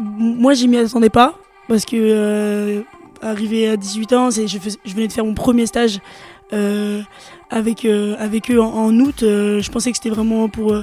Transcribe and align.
Moi, 0.00 0.54
j'y 0.54 0.66
m'y 0.66 0.78
attendais 0.78 1.10
pas 1.10 1.34
parce 1.68 1.84
que 1.84 1.96
euh, 1.96 2.80
arrivé 3.20 3.68
à 3.68 3.76
18 3.76 4.12
ans, 4.14 4.30
je, 4.30 4.46
je, 4.46 4.94
venais 4.94 5.08
de 5.08 5.12
faire 5.12 5.26
mon 5.26 5.34
premier 5.34 5.66
stage 5.66 6.00
euh, 6.54 7.02
avec 7.50 7.84
euh, 7.84 8.16
avec 8.18 8.50
eux 8.50 8.60
en, 8.60 8.98
août. 8.98 9.16
je 9.20 9.70
pensais 9.70 9.90
que 9.90 9.98
c'était 9.98 10.08
vraiment 10.08 10.48
pour 10.48 10.74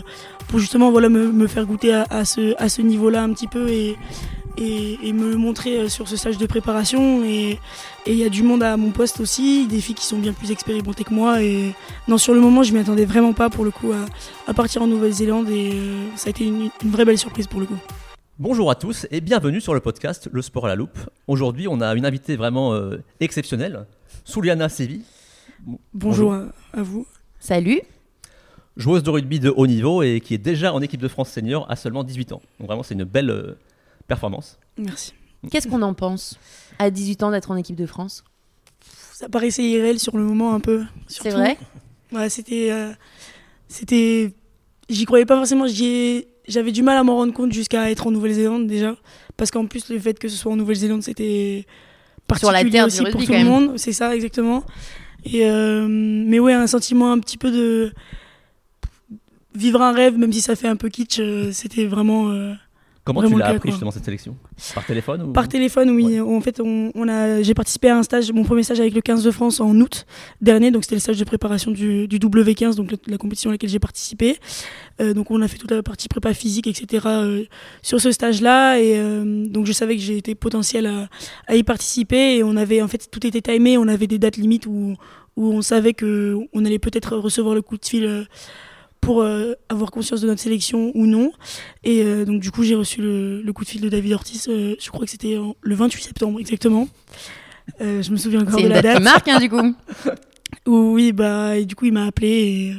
pour 0.48 0.60
justement 0.60 0.92
voilà 0.92 1.10
me, 1.10 1.48
faire 1.48 1.66
goûter 1.66 1.94
à, 1.94 2.06
à 2.12 2.26
ce 2.26 2.54
à 2.62 2.70
ce 2.70 2.84
niveau-là 2.84 3.24
un 3.24 3.34
petit 3.34 3.48
peu 3.48 3.68
et 3.70 3.98
et, 4.60 5.14
me 5.14 5.36
montrer 5.36 5.88
sur 5.88 6.08
ce 6.08 6.16
stage 6.16 6.40
de 6.40 6.46
préparation 6.48 7.24
et 7.24 7.60
il 8.08 8.16
y 8.16 8.24
a 8.24 8.30
du 8.30 8.42
monde 8.42 8.64
à 8.64 8.76
mon 8.76 8.90
poste 8.90 9.20
aussi, 9.20 9.68
des 9.68 9.80
filles 9.82 9.94
qui 9.94 10.06
sont 10.06 10.18
bien 10.18 10.34
plus 10.34 10.50
expérimentées 10.50 11.04
que 11.04 11.14
moi 11.14 11.44
et 11.44 11.76
non 12.08 12.18
sur 12.18 12.34
le 12.34 12.40
moment 12.40 12.64
je 12.64 12.74
m'y 12.74 12.80
attendais 12.80 13.06
vraiment 13.06 13.34
pas 13.34 13.52
pour 13.52 13.66
le 13.66 13.72
coup 13.72 13.92
à, 13.92 14.06
à 14.50 14.54
partir 14.54 14.82
en 14.82 14.88
Nouvelle-Zélande 14.88 15.50
et 15.50 15.74
ça 16.16 16.28
a 16.28 16.30
été 16.32 16.46
une, 16.46 16.70
une 16.84 16.90
vraie 16.90 17.06
belle 17.06 17.20
surprise 17.20 17.46
pour 17.46 17.60
le 17.60 17.68
coup. 17.68 17.78
Bonjour 18.40 18.70
à 18.70 18.76
tous 18.76 19.08
et 19.10 19.20
bienvenue 19.20 19.60
sur 19.60 19.74
le 19.74 19.80
podcast 19.80 20.30
Le 20.32 20.44
Sport 20.44 20.66
à 20.66 20.70
la 20.70 20.76
Loupe. 20.76 21.00
Aujourd'hui, 21.26 21.68
on 21.68 21.82
a 21.82 21.96
une 21.96 22.06
invitée 22.06 22.36
vraiment 22.36 22.72
euh, 22.72 23.02
exceptionnelle, 23.20 23.88
Souliana 24.26 24.70
Sevi. 24.70 25.02
Bonjour, 25.96 26.34
À, 26.34 26.84
vous. 26.84 27.08
Salut. 27.40 27.82
Joueuse 28.76 29.02
de 29.02 29.10
rugby 29.10 29.40
de 29.40 29.50
haut 29.50 29.66
niveau 29.66 30.04
et 30.04 30.22
qui 30.22 30.36
est 30.36 30.38
déjà 30.38 30.72
en 30.72 30.84
équipe 30.84 31.02
de 31.02 31.08
France 31.08 31.32
senior 31.32 31.66
à 31.68 31.76
seulement 31.76 32.04
18 32.04 32.34
ans. 32.34 32.44
Donc 32.60 32.68
vraiment, 32.68 32.84
c'est 32.84 32.94
une 32.94 33.06
belle 33.06 33.32
euh, 33.32 33.58
performance. 34.08 34.60
Merci. 34.78 35.16
Qu'est-ce 35.50 35.68
qu'on 35.68 35.82
en 35.82 35.96
pense 35.96 36.38
à 36.78 36.92
18 36.92 37.24
ans 37.24 37.32
d'être 37.32 37.50
en 37.50 37.56
équipe 37.56 37.76
de 37.76 37.88
France? 37.88 38.24
Ça 39.14 39.30
paraissait 39.30 39.64
irréel 39.64 39.98
sur 39.98 40.16
le 40.16 40.24
moment 40.24 40.54
un 40.54 40.60
peu. 40.60 40.84
C'est 41.08 41.32
vrai? 41.32 41.58
Ouais, 42.12 42.30
c'était... 42.30 42.72
Euh, 42.72 42.92
c'était... 43.68 44.36
J'y 44.90 45.06
croyais 45.06 45.26
pas 45.26 45.38
forcément, 45.38 45.66
j'y 45.66 45.86
ai 45.86 46.28
j'avais 46.48 46.72
du 46.72 46.84
mal 46.84 46.98
à 46.98 47.04
m'en 47.04 47.16
rendre 47.16 47.34
compte 47.34 47.52
jusqu'à 47.52 47.90
être 47.92 48.08
en 48.08 48.12
Nouvelle-Zélande 48.12 48.68
déjà. 48.68 48.96
Parce 49.36 49.52
qu'en 49.52 49.66
plus, 49.66 49.90
le 49.90 50.00
fait 50.00 50.18
que 50.18 50.28
ce 50.28 50.36
soit 50.36 50.52
en 50.52 50.56
Nouvelle-Zélande, 50.56 51.04
c'était 51.04 51.66
particulier 52.28 52.58
Sur 52.58 52.66
la 52.66 52.72
terre 52.72 52.86
aussi 52.86 53.04
pour 53.04 53.24
tout 53.24 53.32
le 53.32 53.44
monde. 53.44 53.78
C'est 53.78 53.94
ça, 53.94 54.16
exactement. 54.16 54.64
Et 55.26 55.46
euh, 55.46 55.88
mais 55.90 56.40
ouais, 56.40 56.54
un 56.54 56.68
sentiment 56.68 57.12
un 57.12 57.20
petit 57.20 57.38
peu 57.38 57.52
de 57.52 57.94
vivre 59.56 59.82
un 59.82 59.92
rêve, 59.92 60.18
même 60.18 60.32
si 60.32 60.42
ça 60.42 60.56
fait 60.56 60.68
un 60.68 60.76
peu 60.76 60.90
kitsch, 60.90 61.20
euh, 61.20 61.52
c'était 61.52 61.86
vraiment. 61.86 62.30
Euh, 62.30 62.54
Comment 63.08 63.24
tu 63.24 63.38
l'as 63.38 63.48
appris 63.48 63.72
justement 63.72 63.92
cette 63.92 64.04
sélection? 64.04 64.36
Par 64.76 64.86
téléphone 64.86 65.32
Par 65.32 65.48
téléphone, 65.48 65.92
oui. 65.92 66.20
En 66.20 66.42
fait, 66.42 66.60
on, 66.60 67.08
a, 67.08 67.42
j'ai 67.42 67.54
participé 67.54 67.90
à 67.90 67.98
un 67.98 68.04
stage, 68.04 68.32
mon 68.34 68.44
premier 68.44 68.64
stage 68.64 68.82
avec 68.82 68.94
le 68.94 69.00
15 69.00 69.24
de 69.24 69.32
France 69.32 69.62
en 69.62 69.74
août 69.80 70.06
dernier, 70.42 70.72
donc 70.72 70.84
c'était 70.84 70.96
le 70.96 71.02
stage 71.02 71.18
de 71.18 71.24
préparation 71.24 71.72
du, 71.72 72.08
du 72.08 72.20
W15, 72.20 72.76
donc 72.76 72.94
la, 73.08 73.18
compétition 73.18 73.50
à 73.50 73.54
laquelle 73.54 73.70
j'ai 73.70 73.80
participé. 73.80 74.38
Euh, 75.00 75.14
donc 75.14 75.32
on 75.32 75.42
a 75.42 75.48
fait 75.48 75.58
toute 75.58 75.72
la 75.72 75.84
partie 75.84 76.10
prépa 76.10 76.34
physique, 76.34 76.68
etc. 76.68 77.06
Euh, 77.08 77.46
sur 77.82 78.02
ce 78.02 78.12
stage-là, 78.12 78.78
et 78.78 78.98
euh, 78.98 79.46
donc 79.48 79.66
je 79.66 79.72
savais 79.72 79.96
que 79.96 80.02
j'ai 80.02 80.18
été 80.18 80.36
potentiel 80.36 80.86
à, 80.86 81.08
à, 81.48 81.56
y 81.56 81.64
participer, 81.64 82.36
et 82.36 82.44
on 82.44 82.58
avait 82.58 82.82
en 82.82 82.90
fait 82.90 83.10
tout 83.10 83.26
était 83.26 83.42
timé, 83.42 83.78
on 83.78 83.88
avait 83.88 84.08
des 84.08 84.20
dates 84.20 84.38
limites 84.38 84.66
où 84.66 84.96
où 85.38 85.54
on 85.54 85.62
savait 85.62 85.94
que 85.94 86.36
on 86.52 86.66
allait 86.66 86.80
peut-être 86.80 87.16
recevoir 87.16 87.54
le 87.54 87.62
coup 87.62 87.78
de 87.78 87.86
fil 87.86 88.28
pour 89.08 89.22
euh, 89.22 89.54
avoir 89.70 89.90
conscience 89.90 90.20
de 90.20 90.28
notre 90.28 90.42
sélection 90.42 90.92
ou 90.94 91.06
non. 91.06 91.32
Et 91.86 92.04
euh, 92.04 92.26
donc 92.26 92.42
du 92.42 92.52
coup 92.52 92.64
j'ai 92.64 92.76
reçu 92.76 93.00
le, 93.02 93.50
coup 93.54 93.64
de 93.64 93.70
fil 93.70 93.80
de 93.80 93.88
David 93.88 94.12
Ortiz, 94.12 94.50
euh, 94.50 94.76
je 94.82 94.90
crois 94.90 95.06
que 95.06 95.12
c'était 95.12 95.38
le 95.62 95.76
28 95.76 96.04
septembre 96.04 96.42
exactement. 96.42 96.90
je 97.80 98.12
me 98.12 98.18
souviens 98.18 98.42
encore 98.42 98.62
de 98.62 98.68
la 98.68 98.82
date. 98.82 98.92
C'est 98.92 98.98
une 98.98 99.04
marque 99.06 99.28
hein, 99.30 99.40
du 99.40 99.50
coup. 99.50 99.76
oui 100.66 101.14
bah 101.14 101.56
et 101.56 101.64
du 101.64 101.74
coup 101.74 101.86
il 101.86 101.94
m'a 101.94 102.06
appelé 102.06 102.28
et 102.28 102.74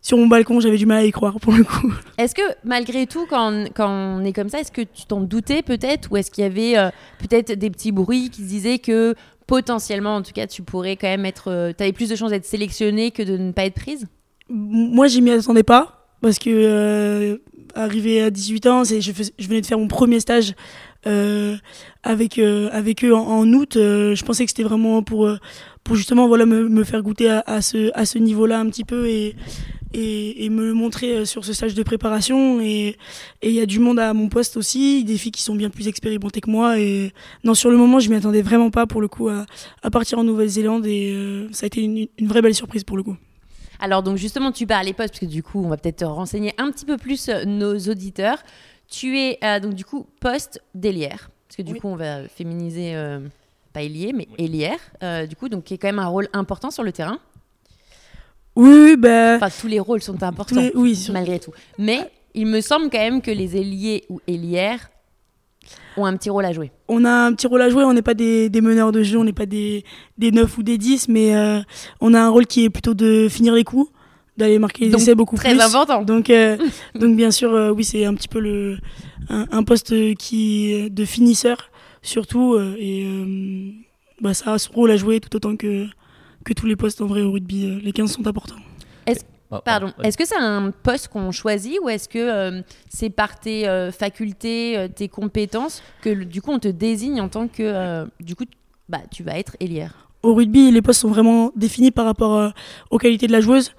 sur 0.00 0.16
mon 0.16 0.26
balcon, 0.26 0.60
j'avais 0.60 0.78
du 0.78 0.86
mal 0.86 0.98
à 0.98 1.04
y 1.04 1.10
croire 1.12 1.38
pour 1.38 1.52
le 1.52 1.64
coup. 1.64 1.92
Est-ce 2.18 2.34
que 2.34 2.42
malgré 2.64 3.06
tout, 3.06 3.26
quand, 3.28 3.66
quand, 3.74 3.90
on 3.90 4.24
est 4.24 4.32
comme 4.32 4.48
ça, 4.48 4.60
est-ce 4.60 4.72
que 4.72 4.82
tu 4.82 5.04
t'en 5.06 5.20
doutais 5.20 5.62
peut-être? 5.62 6.12
Ou 6.12 6.18
est-ce 6.18 6.30
qu'il 6.30 6.44
y 6.44 6.46
avait 6.46 6.90
peut-être 7.18 7.52
des 7.52 7.70
petits 7.70 7.90
bruits 7.90 8.28
qui 8.28 8.42
disaient 8.42 8.78
que 8.78 9.14
potentiellement, 9.46 10.16
en 10.16 10.22
tout 10.22 10.32
cas, 10.32 10.46
tu 10.46 10.62
pourrais 10.62 10.96
quand 10.96 11.08
même 11.08 11.24
être. 11.24 11.72
tu 11.76 11.82
avais 11.82 11.94
plus 11.94 12.10
de 12.10 12.16
chances 12.16 12.32
d'être 12.32 12.44
sélectionnée 12.44 13.12
que 13.12 13.22
de 13.22 13.38
ne 13.38 13.52
pas 13.52 13.64
être 13.64 13.74
prise? 13.74 14.06
Moi, 14.48 15.06
j'y 15.06 15.22
m'y 15.22 15.30
attendais 15.30 15.62
pas 15.62 16.06
parce 16.20 16.38
que 16.38 16.50
euh, 16.50 17.36
arrivé 17.74 18.22
à 18.22 18.30
18 18.30 18.66
ans, 18.66 18.84
je, 18.84 19.00
je, 19.00 19.48
venais 19.48 19.60
de 19.60 19.66
faire 19.66 19.78
mon 19.78 19.88
premier 19.88 20.20
stage 20.20 20.54
euh, 21.06 21.56
avec 22.02 22.38
euh, 22.38 22.68
avec 22.72 23.04
eux 23.04 23.14
en, 23.14 23.46
août. 23.52 23.72
je 23.74 24.24
pensais 24.24 24.44
que 24.44 24.50
c'était 24.50 24.62
vraiment 24.62 25.02
pour 25.02 25.30
pour 25.82 25.96
justement 25.96 26.26
voilà 26.26 26.46
me, 26.46 26.84
faire 26.84 27.02
goûter 27.02 27.28
à, 27.28 27.60
ce 27.60 27.90
à 27.94 28.06
ce 28.06 28.18
niveau-là 28.18 28.58
un 28.58 28.66
petit 28.68 28.84
peu 28.84 29.06
et 29.06 29.36
et, 29.96 30.48
me 30.48 30.64
le 30.64 30.74
montrer 30.74 31.24
sur 31.24 31.44
ce 31.44 31.52
stage 31.52 31.74
de 31.74 31.82
préparation 31.84 32.60
et 32.60 32.96
il 33.42 33.52
y 33.52 33.60
a 33.60 33.66
du 33.66 33.78
monde 33.78 34.00
à 34.00 34.12
mon 34.12 34.28
poste 34.28 34.56
aussi 34.56 35.04
des 35.04 35.18
filles 35.18 35.30
qui 35.30 35.42
sont 35.42 35.54
bien 35.54 35.70
plus 35.70 35.86
expérimentées 35.86 36.40
que 36.40 36.50
moi 36.50 36.80
et 36.80 37.12
non 37.44 37.54
sur 37.54 37.70
le 37.70 37.76
moment 37.76 38.00
je 38.00 38.08
m'y 38.08 38.16
attendais 38.16 38.42
vraiment 38.42 38.70
pas 38.70 38.86
pour 38.86 39.00
le 39.00 39.08
coup 39.08 39.28
à, 39.28 39.46
à 39.82 39.90
partir 39.90 40.18
en 40.18 40.24
Nouvelle-Zélande 40.24 40.86
et 40.86 41.46
ça 41.52 41.64
a 41.64 41.66
été 41.66 41.82
une, 41.82 42.06
une 42.18 42.26
vraie 42.26 42.42
belle 42.42 42.54
surprise 42.54 42.82
pour 42.82 42.96
le 42.96 43.02
coup 43.02 43.16
alors 43.80 44.02
donc 44.02 44.16
justement, 44.16 44.52
tu 44.52 44.66
parles 44.66 44.86
les 44.86 44.92
postes, 44.92 45.10
parce 45.14 45.20
que 45.20 45.26
du 45.26 45.42
coup, 45.42 45.62
on 45.64 45.68
va 45.68 45.76
peut-être 45.76 45.98
te 45.98 46.04
renseigner 46.04 46.54
un 46.58 46.70
petit 46.70 46.84
peu 46.84 46.96
plus 46.96 47.28
euh, 47.28 47.44
nos 47.44 47.78
auditeurs. 47.78 48.38
Tu 48.88 49.18
es 49.18 49.38
euh, 49.42 49.60
donc 49.60 49.74
du 49.74 49.84
coup 49.84 50.06
poste 50.20 50.60
d'ailière, 50.74 51.30
parce 51.48 51.56
que 51.56 51.62
du 51.62 51.74
coup, 51.74 51.88
on 51.88 51.96
va 51.96 52.28
féminiser, 52.28 52.94
euh, 52.94 53.20
pas 53.72 53.82
ailier, 53.82 54.12
mais 54.12 54.28
ailière, 54.38 54.78
du 55.28 55.36
coup, 55.36 55.48
donc 55.48 55.64
qui 55.64 55.74
est 55.74 55.78
quand 55.78 55.88
même 55.88 55.98
un 55.98 56.06
rôle 56.06 56.28
important 56.32 56.70
sur 56.70 56.82
le 56.82 56.92
terrain. 56.92 57.18
Oui, 58.56 58.96
ben... 58.96 59.36
Enfin, 59.36 59.48
tous 59.50 59.66
les 59.66 59.80
rôles 59.80 60.00
sont 60.02 60.22
importants, 60.22 60.62
oui, 60.74 61.08
malgré 61.12 61.40
tout. 61.40 61.50
Mais 61.76 62.10
il 62.34 62.46
me 62.46 62.60
semble 62.60 62.88
quand 62.90 62.98
même 62.98 63.20
que 63.20 63.30
les 63.30 63.56
ailiers 63.56 64.04
ou 64.08 64.20
ailières 64.28 64.90
ont 65.96 66.04
un 66.04 66.16
petit 66.16 66.30
rôle 66.30 66.44
à 66.44 66.52
jouer. 66.52 66.70
On 66.88 67.04
a 67.04 67.10
un 67.10 67.32
petit 67.32 67.46
rôle 67.46 67.62
à 67.62 67.70
jouer, 67.70 67.84
on 67.84 67.92
n'est 67.92 68.02
pas 68.02 68.14
des, 68.14 68.50
meneurs 68.62 68.92
de 68.92 69.02
jeu, 69.02 69.18
on 69.18 69.24
n'est 69.24 69.32
pas 69.32 69.46
des, 69.46 69.84
des 70.18 70.30
9 70.30 70.58
ou 70.58 70.62
des 70.62 70.78
10, 70.78 71.08
mais 71.08 71.34
euh, 71.34 71.60
on 72.00 72.14
a 72.14 72.20
un 72.20 72.28
rôle 72.28 72.46
qui 72.46 72.64
est 72.64 72.70
plutôt 72.70 72.94
de 72.94 73.28
finir 73.28 73.54
les 73.54 73.64
coups, 73.64 73.90
d'aller 74.36 74.58
marquer 74.58 74.86
les 74.86 74.94
essais 74.94 75.14
beaucoup 75.14 75.36
très 75.36 75.50
plus. 75.50 75.58
Très 75.58 75.66
important. 75.66 76.02
Donc, 76.02 76.30
euh, 76.30 76.56
donc 76.94 77.16
bien 77.16 77.30
sûr, 77.30 77.52
euh, 77.54 77.70
oui, 77.70 77.84
c'est 77.84 78.04
un 78.04 78.14
petit 78.14 78.28
peu 78.28 78.40
le, 78.40 78.78
un, 79.28 79.62
poste 79.62 79.94
qui, 80.16 80.90
de 80.90 81.04
finisseur, 81.04 81.70
surtout, 82.02 82.58
et 82.78 83.06
bah, 84.20 84.34
ça 84.34 84.54
a 84.54 84.58
son 84.58 84.72
rôle 84.72 84.90
à 84.90 84.96
jouer 84.96 85.20
tout 85.20 85.34
autant 85.36 85.56
que, 85.56 85.86
que 86.44 86.52
tous 86.52 86.66
les 86.66 86.76
postes 86.76 87.00
en 87.00 87.06
vrai 87.06 87.22
au 87.22 87.32
rugby. 87.32 87.80
les 87.82 87.92
15 87.92 88.12
sont 88.12 88.26
importants. 88.26 88.56
Est-ce 89.52 89.58
ah, 89.58 89.62
Pardon. 89.64 89.92
Est-ce 90.02 90.16
que 90.16 90.26
c'est 90.26 90.36
un 90.36 90.70
poste 90.70 91.08
qu'on 91.08 91.30
choisit 91.30 91.78
ou 91.82 91.88
est-ce 91.88 92.08
que 92.08 92.18
euh, 92.18 92.62
c'est 92.88 93.10
par 93.10 93.38
tes 93.38 93.68
euh, 93.68 93.92
facultés, 93.92 94.76
euh, 94.76 94.88
tes 94.88 95.08
compétences 95.08 95.82
que 96.02 96.24
du 96.24 96.42
coup 96.42 96.50
on 96.50 96.58
te 96.58 96.68
désigne 96.68 97.20
en 97.20 97.28
tant 97.28 97.48
que 97.48 98.06
du 98.20 98.34
coup 98.34 98.44
bah 98.88 99.00
tu 99.10 99.22
vas 99.22 99.38
être 99.38 99.56
ailière 99.60 100.08
Au 100.22 100.34
rugby, 100.34 100.70
les 100.70 100.82
postes 100.82 101.00
sont 101.00 101.08
vraiment 101.08 101.52
définis 101.56 101.90
par 101.90 102.04
rapport 102.04 102.52
aux 102.90 102.98
qualités 102.98 103.26
de 103.26 103.32
la 103.32 103.40
joueuse. 103.40 103.72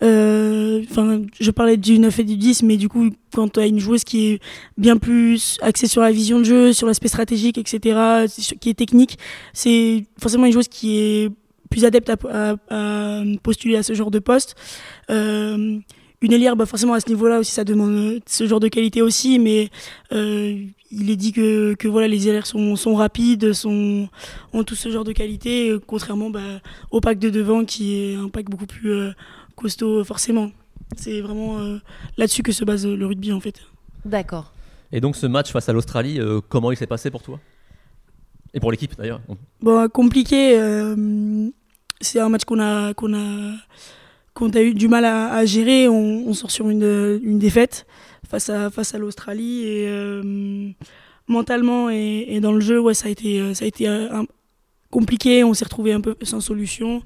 Enfin, 0.00 1.22
je 1.40 1.50
parlais 1.52 1.76
du 1.76 2.00
9 2.00 2.18
et 2.18 2.24
du 2.24 2.36
10, 2.36 2.64
mais 2.64 2.76
du 2.76 2.88
coup, 2.88 3.10
quand 3.32 3.52
tu 3.52 3.60
as 3.60 3.66
une 3.66 3.78
joueuse 3.78 4.02
qui 4.02 4.32
est 4.32 4.40
bien 4.76 4.96
plus 4.96 5.58
axée 5.62 5.86
sur 5.86 6.02
la 6.02 6.10
vision 6.10 6.40
de 6.40 6.44
jeu, 6.44 6.72
sur 6.72 6.88
l'aspect 6.88 7.06
stratégique, 7.06 7.56
etc., 7.56 8.26
qui 8.60 8.70
est 8.70 8.74
technique, 8.74 9.18
c'est 9.52 10.04
forcément 10.18 10.46
une 10.46 10.52
joueuse 10.52 10.68
qui 10.68 10.98
est 10.98 11.30
plus 11.72 11.84
adepte 11.84 12.10
à, 12.10 13.22
postuler 13.42 13.76
à 13.76 13.82
ce 13.82 13.94
genre 13.94 14.10
de 14.10 14.18
poste. 14.18 14.54
Euh, 15.10 15.78
une 16.20 16.32
ailière, 16.32 16.54
bah 16.54 16.66
forcément 16.66 16.92
à 16.94 17.00
ce 17.00 17.08
niveau-là 17.08 17.40
aussi, 17.40 17.50
ça 17.50 17.64
demande 17.64 17.90
euh, 17.90 18.20
ce 18.26 18.46
genre 18.46 18.60
de 18.60 18.68
qualité 18.68 19.02
aussi, 19.02 19.40
mais 19.40 19.70
euh, 20.12 20.64
il 20.92 21.10
est 21.10 21.16
dit 21.16 21.32
que, 21.32 21.74
que 21.74 21.88
voilà, 21.88 22.06
les 22.06 22.28
ailières 22.28 22.46
sont, 22.46 22.76
sont, 22.76 22.94
rapides, 22.94 23.52
sont, 23.52 24.08
ont 24.52 24.62
tout 24.62 24.76
ce 24.76 24.88
genre 24.90 25.02
de 25.02 25.12
qualité, 25.12 25.74
contrairement 25.88 26.30
bah, 26.30 26.60
au 26.92 27.00
pack 27.00 27.18
de 27.18 27.28
devant 27.28 27.64
qui 27.64 27.96
est 27.96 28.14
un 28.14 28.28
pack 28.28 28.48
beaucoup 28.48 28.66
plus 28.66 29.10
costaud 29.56 30.04
forcément. 30.04 30.52
C'est 30.96 31.22
vraiment 31.22 31.58
là-dessus 32.18 32.42
que 32.42 32.52
se 32.52 32.64
base 32.64 32.86
le 32.86 33.06
rugby 33.06 33.32
en 33.32 33.40
fait. 33.40 33.60
D'accord. 34.04 34.52
Et 34.92 35.00
donc 35.00 35.16
ce 35.16 35.26
match 35.26 35.50
face 35.50 35.68
à 35.68 35.72
l'Australie, 35.72 36.20
comment 36.48 36.70
il 36.70 36.76
s'est 36.76 36.86
passé 36.86 37.10
pour 37.10 37.22
toi? 37.22 37.40
Et 38.54 38.60
pour 38.60 38.70
l'équipe 38.70 38.94
d'ailleurs 38.96 39.22
Bon, 39.60 39.88
compliqué 39.88 40.56
c'est 42.02 42.20
un 42.20 42.28
match 42.28 42.44
qu'on 42.44 42.60
a, 42.60 42.92
qu'on 42.94 43.14
a, 43.14 43.54
qu'on 44.34 44.50
a 44.50 44.60
eu 44.60 44.74
du 44.74 44.88
mal 44.88 45.04
à, 45.04 45.44
gérer. 45.46 45.88
On, 45.88 46.32
sort 46.34 46.50
sur 46.50 46.68
une, 46.68 47.20
une, 47.22 47.38
défaite 47.38 47.86
face 48.28 48.50
à, 48.50 48.70
face 48.70 48.94
à 48.94 48.98
l'Australie. 48.98 49.64
Et 49.64 49.86
euh, 49.88 50.70
mentalement 51.28 51.88
et, 51.90 52.38
dans 52.40 52.52
le 52.52 52.60
jeu, 52.60 52.78
ouais, 52.80 52.94
ça 52.94 53.08
a 53.08 53.10
été, 53.10 53.54
ça 53.54 53.64
a 53.64 53.68
été 53.68 53.88
euh, 53.88 54.22
compliqué. 54.90 55.44
On 55.44 55.54
s'est 55.54 55.64
retrouvé 55.64 55.92
un 55.92 56.00
peu 56.00 56.16
sans 56.22 56.40
solution. 56.40 57.02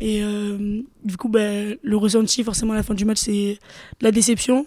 Et 0.00 0.22
euh, 0.22 0.80
du 1.04 1.16
coup, 1.16 1.28
ben, 1.28 1.76
le 1.82 1.96
ressenti, 1.96 2.44
forcément, 2.44 2.72
à 2.72 2.76
la 2.76 2.82
fin 2.82 2.94
du 2.94 3.04
match, 3.04 3.18
c'est 3.18 3.58
la 4.00 4.12
déception. 4.12 4.66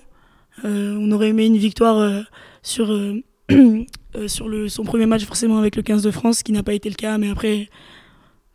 on 0.63 1.11
aurait 1.11 1.29
aimé 1.29 1.45
une 1.45 1.57
victoire 1.57 2.25
sur, 2.61 2.87
sur 4.27 4.49
le, 4.49 4.67
son 4.67 4.83
premier 4.83 5.05
match, 5.05 5.23
forcément, 5.23 5.57
avec 5.57 5.75
le 5.77 5.81
15 5.81 6.03
de 6.03 6.11
France, 6.11 6.43
qui 6.43 6.51
n'a 6.51 6.63
pas 6.63 6.73
été 6.73 6.89
le 6.89 6.95
cas. 6.95 7.17
Mais 7.17 7.29
après, 7.29 7.69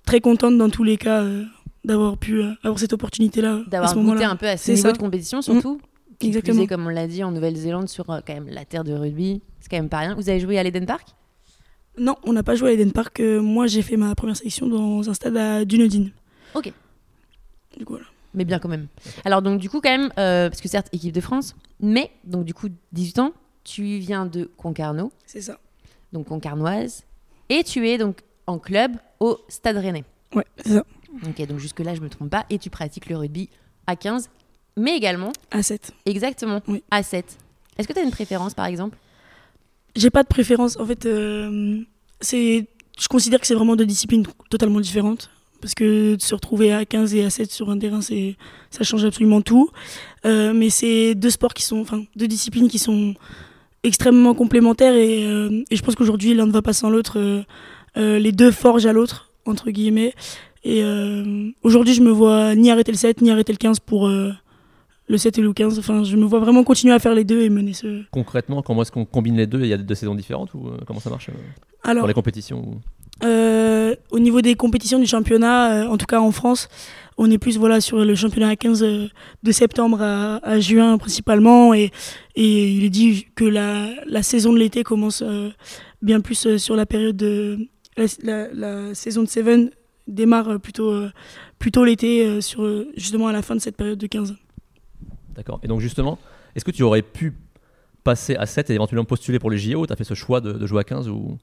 très 0.07 0.21
contente 0.21 0.57
dans 0.57 0.71
tous 0.71 0.85
les 0.85 0.97
cas 0.97 1.23
euh, 1.23 1.45
d'avoir 1.85 2.17
pu 2.17 2.41
euh, 2.43 2.53
avoir 2.63 2.79
cette 2.79 2.95
opportunité-là. 2.95 3.61
D'avoir 3.67 3.95
goûté 3.95 4.25
un 4.25 4.37
peu 4.37 4.49
à 4.49 4.57
ce 4.57 4.73
niveau 4.73 4.93
de 4.93 4.99
compétition 4.99 5.43
surtout. 5.43 5.81
Plus 6.19 6.29
Exactement. 6.29 6.67
comme 6.67 6.87
on 6.87 6.89
l'a 6.89 7.07
dit, 7.07 7.23
en 7.23 7.31
Nouvelle-Zélande, 7.31 7.89
sur 7.91 8.09
euh, 8.09 8.21
quand 8.27 8.33
même 8.33 8.49
la 8.49 8.65
terre 8.65 8.85
de 8.85 8.95
rugby. 8.95 9.43
C'est 9.61 9.69
quand 9.69 9.77
même 9.77 9.91
pas 9.91 9.99
rien. 9.99 10.15
Vous 10.15 10.31
avez 10.31 10.41
joué 10.41 10.59
à 10.59 10.63
l'Eden 10.63 10.87
Park? 10.87 11.09
Non, 11.99 12.17
on 12.25 12.33
n'a 12.33 12.43
pas 12.43 12.55
joué 12.55 12.71
à 12.71 12.73
Eden 12.73 12.93
Park. 12.93 13.21
moi, 13.21 13.67
j'ai 13.67 13.83
fait 13.83 13.99
ma 13.99 14.15
première 14.15 14.37
sélection 14.37 14.67
dans 14.67 15.09
un 15.11 15.15
stade 15.15 15.37
à 15.37 15.65
Dunedin. 15.67 16.07
Ok. 16.55 16.73
Du 17.77 17.85
coup, 17.85 17.95
voilà. 17.95 18.07
Mais 18.37 18.45
bien 18.45 18.59
quand 18.59 18.69
même. 18.69 18.87
Alors 19.25 19.41
donc 19.41 19.59
du 19.59 19.71
coup 19.71 19.81
quand 19.81 19.91
même, 19.91 20.11
euh, 20.19 20.51
parce 20.51 20.61
que 20.61 20.69
certes 20.69 20.89
équipe 20.93 21.13
de 21.15 21.21
France, 21.23 21.57
mais 21.81 22.11
donc 22.25 22.45
du 22.45 22.53
coup 22.53 22.69
18 22.93 23.19
ans, 23.19 23.33
tu 23.65 23.97
viens 23.99 24.27
de 24.27 24.51
Concarneau, 24.59 25.11
C'est 25.25 25.41
ça. 25.41 25.59
donc 26.13 26.27
concarnoise, 26.27 27.05
et 27.49 27.65
tu 27.65 27.89
es 27.89 27.97
donc 27.97 28.19
en 28.47 28.59
club 28.59 28.93
au 29.21 29.39
Stade 29.49 29.77
Rennais. 29.77 30.05
Ouais, 30.35 30.45
c'est 30.59 30.75
ça. 30.75 30.85
Ok, 31.27 31.47
donc 31.47 31.59
jusque 31.59 31.81
là 31.81 31.95
je 31.95 32.01
me 32.01 32.09
trompe 32.09 32.31
pas, 32.31 32.45
et 32.51 32.59
tu 32.59 32.71
pratiques 32.71 33.09
le 33.09 33.17
rugby 33.17 33.49
à 33.87 33.97
15, 33.97 34.29
mais 34.77 34.97
également 34.97 35.33
À 35.51 35.63
7. 35.63 35.93
exactement 36.05 36.61
Oui. 36.69 36.83
à 36.91 37.03
7. 37.03 37.39
Est-ce 37.79 37.89
que 37.89 37.93
tu 37.93 37.99
as 37.99 38.03
une 38.03 38.11
préférence 38.11 38.55
par 38.55 38.67
exemple? 38.67 38.97
J'ai 39.95 40.11
pas 40.11 40.23
de 40.23 40.29
préférence. 40.29 40.79
En 40.79 40.85
fait, 40.85 41.07
euh, 41.07 41.81
c'est, 42.21 42.67
je 42.99 43.09
considère 43.09 43.41
que 43.41 43.47
c'est 43.47 43.55
vraiment 43.55 43.77
deux 43.77 43.87
disciplines 43.87 44.27
totalement 44.51 44.81
différentes. 44.81 45.31
Parce 45.63 45.75
que 45.75 46.17
de 46.17 46.21
se 46.23 46.35
retrouver 46.35 46.71
à 46.71 46.85
15 46.85 47.15
et 47.15 47.25
à 47.25 47.31
7 47.31 47.51
sur 47.51 47.71
un 47.71 47.79
terrain, 47.79 48.03
c'est, 48.03 48.37
ça 48.71 48.85
change 48.85 49.07
absolument 49.07 49.41
tout. 49.41 49.71
Euh, 50.27 50.53
mais 50.53 50.69
c'est 50.69 51.15
deux 51.15 51.31
sports 51.31 51.55
qui 51.55 51.63
sont, 51.63 51.79
enfin, 51.81 52.05
deux 52.15 52.29
disciplines 52.29 52.69
qui 52.69 52.79
sont 52.79 53.15
extrêmement 53.83 54.35
complémentaires 54.35 54.95
et, 54.95 55.25
euh, 55.25 55.65
et 55.71 55.77
je 55.77 55.83
pense 55.83 55.95
qu'aujourd'hui, 55.95 56.35
l'un 56.35 56.47
ne 56.47 56.53
va 56.53 56.61
pas 56.61 56.75
sans 56.75 56.91
l'autre. 56.91 57.19
Euh, 57.97 58.19
les 58.19 58.33
deux 58.33 58.51
forgent 58.51 58.87
à 58.87 58.93
l'autre, 58.93 59.31
entre 59.47 59.71
guillemets. 59.71 60.13
Et 60.65 60.83
euh, 60.83 61.51
aujourd'hui, 61.63 61.95
je 61.95 62.03
me 62.03 62.11
vois 62.11 62.55
ni 62.55 62.71
arrêter 62.71 62.93
le 62.93 62.99
7, 62.99 63.21
ni 63.23 63.31
arrêter 63.31 63.53
le 63.53 63.59
15 63.59 63.81
pour 63.81 64.09
euh, 64.09 64.33
le 65.09 65.17
7 65.19 65.39
et 65.39 65.43
le 65.43 65.53
15. 65.53 65.79
Enfin, 65.79 66.03
je 66.05 66.17
me 66.17 66.25
vois 66.25 66.41
vraiment 66.41 66.65
continuer 66.65 66.93
à 66.93 66.99
faire 66.99 67.15
les 67.15 67.25
deux 67.25 67.43
et 67.43 67.49
mener 67.51 67.73
ce. 67.73 68.03
Concrètement, 68.11 68.63
comment 68.63 68.83
est-ce 68.83 68.93
qu'on 68.93 69.05
combine 69.05 69.37
les 69.37 69.47
deux? 69.47 69.61
Il 69.61 69.69
y 69.69 69.73
a 69.73 69.79
deux 69.79 69.95
saisons 69.95 70.15
différentes 70.15 70.53
ou 70.55 70.71
comment 70.87 71.01
ça 71.01 71.11
marche 71.11 71.31
Alors, 71.85 72.03
pour 72.03 72.09
les 72.09 72.15
compétitions 72.15 72.59
ou- 72.59 72.81
Euh, 73.25 73.95
au 74.11 74.19
niveau 74.19 74.43
des 74.43 74.57
compétitions 74.57 74.99
du 74.99 75.07
championnat, 75.07 75.85
euh, 75.85 75.89
en 75.89 75.97
tout 75.97 76.05
cas 76.05 76.21
en 76.21 76.33
France, 76.33 76.69
on 77.17 77.31
est 77.31 77.39
plus 77.39 77.57
voilà 77.57 77.81
sur 77.81 77.97
le 78.05 78.15
championnat 78.15 78.49
à 78.51 78.57
15 78.57 78.83
euh, 78.83 79.07
de 79.43 79.53
septembre 79.53 80.03
à, 80.03 80.37
à 80.47 80.61
juin 80.61 80.99
principalement 80.99 81.73
et, 81.73 81.91
et 82.35 82.69
il 82.73 82.85
est 82.85 82.91
dit 82.91 83.27
que 83.35 83.45
la, 83.47 83.89
la 84.07 84.23
saison 84.23 84.53
de 84.53 84.59
l'été 84.59 84.83
commence 84.83 85.23
bien 86.03 86.21
plus 86.21 86.59
sur 86.59 86.77
la 86.77 86.85
période 86.85 87.17
de 87.17 87.59
la, 87.97 88.07
la- 88.23 88.49
la 88.53 88.95
saison 88.95 89.23
de 89.23 89.29
Seven 89.29 89.71
démarre 90.07 90.49
euh, 90.49 90.59
plutôt 90.59 90.91
euh, 90.91 91.11
plutôt 91.59 91.85
l'été 91.85 92.25
euh, 92.27 92.41
sur 92.41 92.85
justement 92.97 93.29
à 93.29 93.33
la 93.33 93.43
fin 93.43 93.55
de 93.55 93.61
cette 93.61 93.77
période 93.77 93.99
de 93.99 94.07
15. 94.07 94.37
D'accord. 95.35 95.61
Et 95.63 95.69
donc 95.69 95.81
justement, 95.81 96.19
est-ce 96.55 96.65
que 96.65 96.71
tu 96.71 96.83
aurais 96.83 97.03
pu 97.03 97.33
passer 98.05 98.37
à 98.37 98.47
7 98.47 98.71
et 98.71 98.75
éventuellement 98.75 99.05
postuler 99.05 99.39
pour 99.39 99.51
les 99.51 99.59
JO 99.59 99.87
Tu 99.87 99.93
as 99.93 99.97
fait 99.97 100.05
ce 100.05 100.15
choix 100.15 100.41
de, 100.41 100.53
de 100.53 100.67
jouer 100.67 100.81
à 100.81 100.85
15 100.85 101.09
ou? 101.09 101.37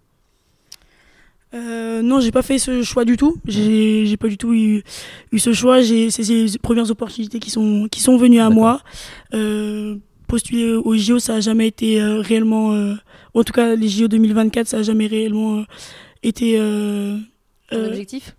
Euh, 1.53 2.01
non, 2.01 2.19
j'ai 2.19 2.31
pas 2.31 2.41
fait 2.41 2.57
ce 2.57 2.81
choix 2.81 3.05
du 3.05 3.15
tout. 3.15 3.35
J'ai 3.45 4.07
j'ai 4.07 4.17
pas 4.17 4.27
du 4.27 4.37
tout 4.37 4.53
eu, 4.53 4.81
eu 5.31 5.39
ce 5.39 5.53
choix. 5.53 5.81
J'ai 5.81 6.09
c'est 6.09 6.23
les 6.23 6.57
premières 6.57 6.89
opportunités 6.89 7.39
qui 7.39 7.51
sont 7.51 7.87
qui 7.91 7.99
sont 7.99 8.17
venues 8.17 8.39
à 8.39 8.43
D'accord. 8.49 8.55
moi. 8.55 8.81
Euh, 9.35 9.97
postuler 10.27 10.73
aux 10.73 10.95
JO, 10.97 11.19
ça 11.19 11.35
a 11.35 11.39
jamais 11.41 11.67
été 11.67 12.01
euh, 12.01 12.21
réellement. 12.21 12.69
en 13.35 13.43
tout 13.43 13.53
cas, 13.53 13.75
les 13.75 13.87
JO 13.87 14.07
2024, 14.07 14.65
ça 14.67 14.77
a 14.77 14.81
jamais 14.81 15.05
réellement 15.05 15.63
été. 16.23 16.55
euh, 16.59 17.17
Ton 17.69 17.77
euh, 17.77 17.87
objectif? 17.89 18.35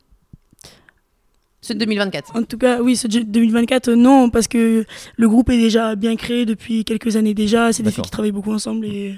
C'est 1.60 1.74
2024. 1.78 2.36
en 2.36 2.42
tout 2.42 2.58
cas, 2.58 2.82
oui, 2.82 2.94
ce 2.94 3.08
2024, 3.08 3.88
euh, 3.88 3.96
non, 3.96 4.28
parce 4.28 4.48
que 4.48 4.84
le 5.16 5.28
groupe 5.28 5.48
est 5.48 5.56
déjà 5.56 5.94
bien 5.96 6.14
créé 6.14 6.44
depuis 6.44 6.84
quelques 6.84 7.16
années 7.16 7.32
déjà. 7.32 7.72
C'est 7.72 7.82
des 7.82 7.90
filles 7.90 8.04
qui 8.04 8.10
travaillent 8.10 8.32
beaucoup 8.32 8.52
ensemble 8.52 8.84
et, 8.84 9.14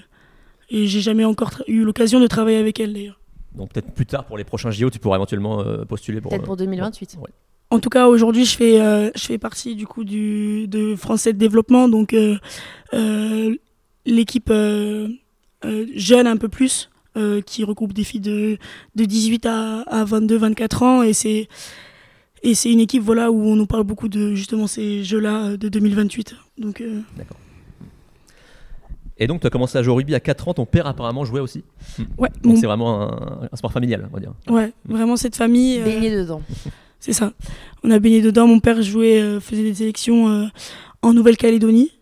et 0.70 0.86
j'ai 0.86 1.00
jamais 1.00 1.24
encore 1.24 1.62
eu 1.66 1.82
l'occasion 1.82 2.20
de 2.20 2.26
travailler 2.28 2.58
avec 2.58 2.78
elles 2.78 2.92
d'ailleurs. 2.92 3.18
donc 3.52 3.72
peut-être 3.72 3.92
plus 3.92 4.06
tard 4.06 4.26
pour 4.26 4.38
les 4.38 4.44
prochains 4.44 4.70
JO, 4.70 4.90
tu 4.90 5.00
pourras 5.00 5.16
éventuellement 5.16 5.60
euh, 5.60 5.84
postuler 5.84 6.20
pour. 6.20 6.30
Peut-être 6.30 6.44
pour 6.44 6.56
2028. 6.56 7.16
ouais. 7.20 7.30
En 7.70 7.80
tout 7.80 7.90
cas, 7.90 8.06
aujourd'hui, 8.06 8.44
je 8.44 8.56
fais, 8.56 8.80
euh, 8.80 9.10
je 9.16 9.22
fais 9.24 9.38
partie 9.38 9.74
du 9.74 9.88
coup 9.88 10.04
du, 10.04 10.68
de 10.68 10.94
Français 10.94 11.32
de 11.32 11.38
développement, 11.38 11.88
donc 11.88 12.14
euh, 12.14 12.36
euh, 12.94 13.56
l'équipe 14.04 14.50
euh, 14.50 15.08
euh, 15.64 15.84
jeune 15.96 16.28
un 16.28 16.36
peu 16.36 16.48
plus, 16.48 16.90
euh, 17.16 17.40
qui 17.40 17.64
regroupe 17.64 17.92
des 17.92 18.04
filles 18.04 18.20
de, 18.20 18.58
de 18.94 19.04
18 19.04 19.46
à, 19.46 19.80
à 19.82 20.04
22-24 20.04 20.84
ans, 20.84 21.02
et 21.02 21.12
c'est 21.12 21.48
et 22.42 22.54
c'est 22.54 22.70
une 22.70 22.80
équipe 22.80 23.02
voilà 23.02 23.30
où 23.32 23.42
on 23.42 23.56
nous 23.56 23.66
parle 23.66 23.82
beaucoup 23.84 24.08
de 24.08 24.34
justement 24.34 24.66
ces 24.66 25.02
jeux-là 25.02 25.44
euh, 25.46 25.56
de 25.56 25.68
2028. 25.68 26.36
Donc 26.58 26.80
euh, 26.80 27.00
Et 29.18 29.26
donc 29.26 29.40
tu 29.40 29.46
as 29.46 29.50
commencé 29.50 29.78
à 29.78 29.82
jouer 29.82 29.92
au 29.92 29.96
rugby 29.96 30.14
à 30.14 30.20
4 30.20 30.48
ans, 30.48 30.54
ton 30.54 30.66
père 30.66 30.86
apparemment 30.86 31.24
jouait 31.24 31.40
aussi. 31.40 31.64
ouais, 32.18 32.28
Donc 32.42 32.54
mon- 32.54 32.60
c'est 32.60 32.66
vraiment 32.66 33.02
un, 33.02 33.48
un 33.50 33.56
sport 33.56 33.72
familial, 33.72 34.06
on 34.10 34.14
va 34.14 34.20
dire. 34.20 34.32
ouais, 34.48 34.72
vraiment 34.84 35.16
cette 35.16 35.36
famille. 35.36 35.78
euh, 35.80 35.84
Baigné 35.84 36.14
dedans. 36.14 36.42
C'est 37.00 37.12
ça. 37.14 37.32
On 37.82 37.90
a 37.90 37.98
baigné 37.98 38.20
dedans. 38.20 38.46
Mon 38.46 38.60
père 38.60 38.82
jouait, 38.82 39.20
euh, 39.22 39.40
faisait 39.40 39.62
des 39.62 39.74
sélections 39.74 40.28
euh, 40.28 40.46
en 41.02 41.14
Nouvelle-Calédonie. 41.14 41.92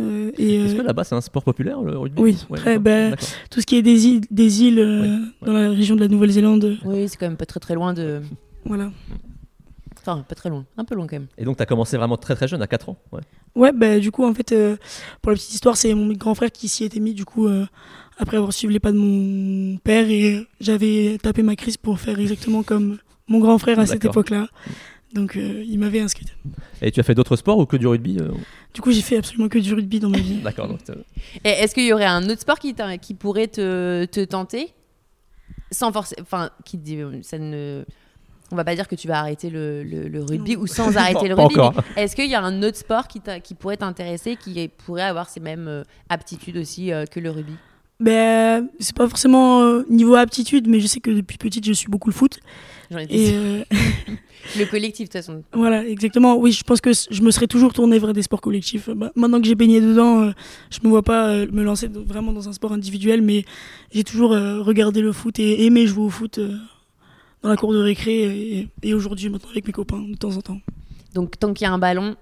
Euh, 0.00 0.30
Est-ce 0.36 0.74
euh, 0.74 0.78
que 0.78 0.82
là-bas 0.82 1.04
c'est 1.04 1.14
un 1.14 1.20
sport 1.20 1.42
populaire 1.44 1.80
le 1.82 1.96
rugby 1.98 2.20
Oui, 2.20 2.36
Ouais, 2.50 2.58
très, 2.58 2.78
D'accord. 2.78 3.18
tout 3.50 3.60
ce 3.60 3.66
qui 3.66 3.76
est 3.76 3.82
des 3.82 4.06
îles, 4.06 4.22
des 4.30 4.62
îles 4.62 4.78
euh, 4.78 5.18
Oui, 5.42 5.46
dans 5.46 5.52
la 5.52 5.70
région 5.70 5.94
de 5.96 6.00
la 6.00 6.08
Nouvelle-Zélande. 6.08 6.64
euh, 6.64 6.76
Oui, 6.84 7.08
c'est 7.08 7.16
quand 7.16 7.26
même 7.26 7.36
pas 7.36 7.46
très 7.46 7.60
très 7.60 7.74
loin 7.74 7.92
de. 7.94 8.20
Voilà. 8.64 8.90
Enfin, 10.00 10.24
pas 10.28 10.34
très 10.34 10.50
loin. 10.50 10.66
Un 10.76 10.84
peu 10.84 10.94
loin 10.94 11.06
quand 11.06 11.16
même. 11.16 11.28
Et 11.38 11.44
donc 11.44 11.56
tu 11.56 11.62
as 11.62 11.66
commencé 11.66 11.96
vraiment 11.96 12.16
très 12.18 12.34
très 12.34 12.46
jeune, 12.46 12.60
à 12.60 12.66
4 12.66 12.90
ans. 12.90 12.98
Ouais. 13.12 13.20
Ouais, 13.54 13.72
bah, 13.72 13.98
du 14.00 14.10
coup, 14.10 14.24
en 14.24 14.34
fait, 14.34 14.52
euh, 14.52 14.76
pour 15.22 15.30
la 15.30 15.36
petite 15.36 15.54
histoire, 15.54 15.76
c'est 15.76 15.94
mon 15.94 16.12
grand 16.12 16.34
frère 16.34 16.50
qui 16.50 16.68
s'y 16.68 16.84
était 16.84 17.00
mis, 17.00 17.14
du 17.14 17.24
coup, 17.24 17.46
euh, 17.46 17.64
après 18.18 18.36
avoir 18.36 18.52
suivi 18.52 18.74
les 18.74 18.80
pas 18.80 18.92
de 18.92 18.98
mon 18.98 19.76
père, 19.78 20.10
et 20.10 20.34
euh, 20.34 20.46
j'avais 20.60 21.18
tapé 21.22 21.42
ma 21.42 21.56
crise 21.56 21.76
pour 21.76 22.00
faire 22.00 22.18
exactement 22.18 22.62
comme 22.62 22.98
mon 23.28 23.38
grand 23.38 23.56
frère 23.58 23.78
à 23.78 23.86
cette 23.86 24.04
époque-là. 24.04 24.48
Donc, 25.14 25.36
euh, 25.36 25.62
il 25.66 25.78
m'avait 25.78 26.00
inscrite. 26.00 26.34
Et 26.82 26.90
tu 26.90 26.98
as 26.98 27.02
fait 27.04 27.14
d'autres 27.14 27.36
sports 27.36 27.56
ou 27.58 27.66
que 27.66 27.76
du 27.76 27.86
rugby 27.86 28.18
euh, 28.20 28.28
Du 28.74 28.80
coup, 28.80 28.90
j'ai 28.90 29.00
fait 29.00 29.16
absolument 29.16 29.48
que 29.48 29.58
du 29.58 29.72
rugby 29.72 30.00
dans 30.00 30.10
ma 30.10 30.18
vie. 30.18 30.40
D'accord. 30.42 30.66
donc, 30.68 30.80
euh, 30.90 30.94
Et 31.44 31.50
est-ce 31.50 31.74
qu'il 31.74 31.84
y 31.86 31.92
aurait 31.92 32.04
un 32.04 32.28
autre 32.28 32.40
sport 32.40 32.58
qui, 32.58 32.74
qui 33.00 33.14
pourrait 33.14 33.46
te, 33.46 34.04
te 34.06 34.24
tenter? 34.24 34.74
Sans 35.70 35.92
forcer. 35.92 36.16
Enfin, 36.20 36.50
qui 36.64 36.76
dit. 36.78 36.98
Ça 37.22 37.38
ne. 37.38 37.84
On 38.50 38.56
va 38.56 38.64
pas 38.64 38.74
dire 38.74 38.86
que 38.88 38.94
tu 38.94 39.08
vas 39.08 39.18
arrêter 39.20 39.50
le, 39.50 39.82
le- 39.82 40.06
le 40.08 40.22
rugby 40.22 40.54
ou 40.56 40.66
sans 40.66 40.96
arrêter 40.96 41.28
le 41.28 41.34
rugby. 41.34 41.56
Est-ce 41.96 42.14
qu'il 42.14 42.28
y 42.28 42.34
a 42.34 42.42
un 42.42 42.62
autre 42.62 42.76
sport 42.76 43.08
qui, 43.08 43.20
pourrait 43.58 43.76
t'intéresser, 43.78 44.36
qui 44.36 44.68
pourrait 44.84 45.02
avoir 45.02 45.30
ces 45.30 45.40
mêmes 45.40 45.66
euh, 45.66 45.82
aptitudes 46.08 46.56
aussi 46.58 46.92
euh, 46.92 47.06
que 47.06 47.20
le 47.20 47.30
rugby? 47.30 47.54
Ben, 48.00 48.68
c'est 48.80 48.94
pas 48.94 49.08
forcément 49.08 49.62
euh, 49.62 49.86
niveau 49.88 50.14
aptitude, 50.16 50.66
mais 50.68 50.80
je 50.80 50.86
sais 50.88 51.00
que 51.00 51.10
depuis 51.10 51.38
petite, 51.38 51.64
je 51.64 51.72
suis 51.72 51.88
beaucoup 51.88 52.10
le 52.10 52.14
foot. 52.14 52.38
J'en 52.90 52.98
étais 52.98 53.14
Et 53.14 53.26
sûre. 53.28 53.36
euh, 53.40 53.64
Le 54.58 54.66
collectif, 54.66 55.08
de 55.08 55.12
toute 55.12 55.22
façon. 55.24 55.42
Voilà, 55.54 55.86
exactement. 55.86 56.36
Oui, 56.36 56.52
je 56.52 56.62
pense 56.64 56.80
que 56.82 56.90
je 56.92 57.22
me 57.22 57.30
serais 57.30 57.46
toujours 57.46 57.72
tournée 57.72 57.98
vers 57.98 58.12
des 58.12 58.22
sports 58.22 58.42
collectifs. 58.42 58.90
Bah, 58.90 59.10
maintenant 59.16 59.40
que 59.40 59.46
j'ai 59.46 59.54
baigné 59.54 59.80
dedans, 59.80 60.20
euh, 60.22 60.32
je 60.70 60.80
me 60.84 60.88
vois 60.90 61.02
pas 61.02 61.28
euh, 61.30 61.46
me 61.50 61.62
lancer 61.62 61.88
vraiment 61.88 62.32
dans 62.32 62.46
un 62.48 62.52
sport 62.52 62.72
individuel, 62.72 63.22
mais 63.22 63.44
j'ai 63.92 64.04
toujours 64.04 64.32
euh, 64.32 64.60
regardé 64.60 65.00
le 65.00 65.12
foot 65.12 65.38
et 65.38 65.64
aimé 65.64 65.86
jouer 65.86 66.04
au 66.04 66.10
foot 66.10 66.38
euh, 66.38 66.56
dans 67.42 67.48
la 67.48 67.56
cour 67.56 67.72
de 67.72 67.78
récré 67.78 68.12
et, 68.58 68.68
et 68.82 68.92
aujourd'hui 68.94 69.30
maintenant 69.30 69.48
avec 69.50 69.66
mes 69.66 69.72
copains 69.72 70.00
de 70.02 70.14
temps 70.16 70.36
en 70.36 70.42
temps. 70.42 70.60
Donc, 71.14 71.38
tant 71.38 71.54
qu'il 71.54 71.64
y 71.64 71.68
a 71.68 71.72
un 71.72 71.78
ballon, 71.78 72.14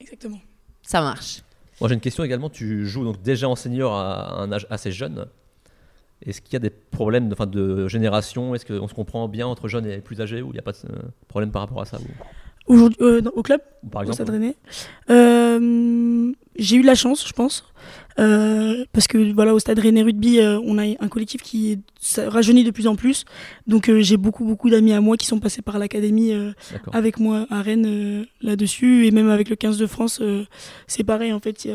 Exactement. 0.00 0.40
ça 0.82 1.00
marche. 1.00 1.42
Moi 1.80 1.88
j'ai 1.88 1.94
une 1.94 2.00
question 2.00 2.24
également. 2.24 2.50
Tu 2.50 2.86
joues 2.86 3.04
donc 3.04 3.22
déjà 3.22 3.48
en 3.48 3.56
senior 3.56 3.94
à 3.94 4.40
un 4.42 4.52
âge 4.52 4.66
assez 4.70 4.92
jeune. 4.92 5.26
Est-ce 6.22 6.40
qu'il 6.40 6.54
y 6.54 6.56
a 6.56 6.60
des 6.60 6.70
problèmes 6.70 7.28
de, 7.28 7.34
enfin, 7.34 7.46
de 7.46 7.86
génération? 7.88 8.54
Est-ce 8.54 8.64
qu'on 8.66 8.88
se 8.88 8.94
comprend 8.94 9.28
bien 9.28 9.46
entre 9.46 9.68
jeunes 9.68 9.86
et 9.86 9.98
plus 9.98 10.20
âgés 10.20 10.42
ou 10.42 10.48
il 10.50 10.52
n'y 10.54 10.58
a 10.58 10.62
pas 10.62 10.72
de 10.72 10.78
euh, 10.90 10.98
problème 11.28 11.50
par 11.50 11.62
rapport 11.62 11.80
à 11.82 11.84
ça 11.84 11.98
ou- 11.98 12.04
Aujourd'hui, 12.66 12.96
euh, 13.02 13.20
au 13.34 13.42
club, 13.42 13.60
par 13.92 14.00
au 14.00 14.04
exemple 14.04 14.22
Stade 14.22 14.30
Rennais, 14.30 14.56
euh, 15.10 16.32
j'ai 16.56 16.76
eu 16.76 16.80
de 16.82 16.86
la 16.86 16.94
chance, 16.94 17.26
je 17.28 17.32
pense, 17.34 17.64
euh, 18.18 18.84
parce 18.92 19.06
que 19.06 19.32
voilà, 19.34 19.52
au 19.54 19.58
Stade 19.58 19.78
Rennais 19.80 20.02
Rugby, 20.02 20.40
on 20.40 20.78
a 20.78 20.82
un 20.84 21.08
collectif 21.08 21.42
qui 21.42 21.80
rajeunit 22.16 22.64
de 22.64 22.70
plus 22.70 22.86
en 22.86 22.96
plus. 22.96 23.24
Donc 23.66 23.90
j'ai 23.98 24.16
beaucoup 24.16 24.44
beaucoup 24.46 24.70
d'amis 24.70 24.92
à 24.94 25.00
moi 25.02 25.16
qui 25.18 25.26
sont 25.26 25.40
passés 25.40 25.60
par 25.62 25.78
l'académie. 25.78 26.32
avec 26.92 27.18
moi 27.20 27.46
à 27.50 27.60
Rennes 27.60 28.24
là-dessus. 28.40 29.06
Et 29.06 29.10
même 29.10 29.28
avec 29.28 29.48
le 29.50 29.56
15 29.56 29.76
de 29.76 29.86
France 29.86 30.22
c'est 30.86 31.04
pareil 31.04 31.32
en 31.32 31.40
fait 31.40 31.64
il 31.66 31.70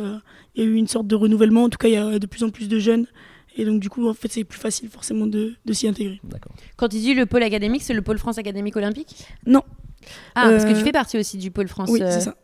y 0.55 0.59
y 0.59 0.63
a 0.63 0.65
eu 0.65 0.73
une 0.75 0.87
sorte 0.87 1.07
de 1.07 1.15
renouvellement. 1.15 1.63
En 1.65 1.69
tout 1.69 1.77
cas 1.77 1.87
il 1.87 1.93
y 1.93 1.97
a 1.97 2.17
de 2.19 2.25
plus 2.25 2.43
en 2.43 2.49
plus 2.49 2.67
de 2.67 2.79
jeunes 2.79 3.05
et 3.59 3.65
donc 3.65 3.79
du 3.79 3.89
coup 3.89 4.07
en 4.07 4.13
fait 4.13 4.31
c'est 4.31 4.43
plus 4.43 4.59
facile 4.59 4.89
forcément 4.89 5.27
de, 5.27 5.53
de 5.65 5.73
s'y 5.73 5.87
intégrer 5.87 6.19
D'accord. 6.23 6.51
Quand 6.77 6.87
tu 6.89 6.97
dis 6.97 7.13
le 7.13 7.25
pôle 7.25 7.43
académique, 7.43 7.81
c'est 7.83 7.93
le 7.93 8.01
pôle 8.01 8.17
France 8.17 8.37
académique 8.37 8.75
olympique? 8.75 9.25
Non. 9.45 9.63
Ah, 10.35 10.49
parce 10.49 10.65
que 10.65 10.71
Euh, 10.71 10.73
tu 10.75 10.83
fais 10.83 10.91
partie 10.91 11.17
aussi 11.19 11.37
du 11.37 11.51
pôle 11.51 11.67
France. 11.67 11.89
oui 11.91 12.01
euh, 12.01 12.09
c'est 12.11 12.21
ça 12.21 12.35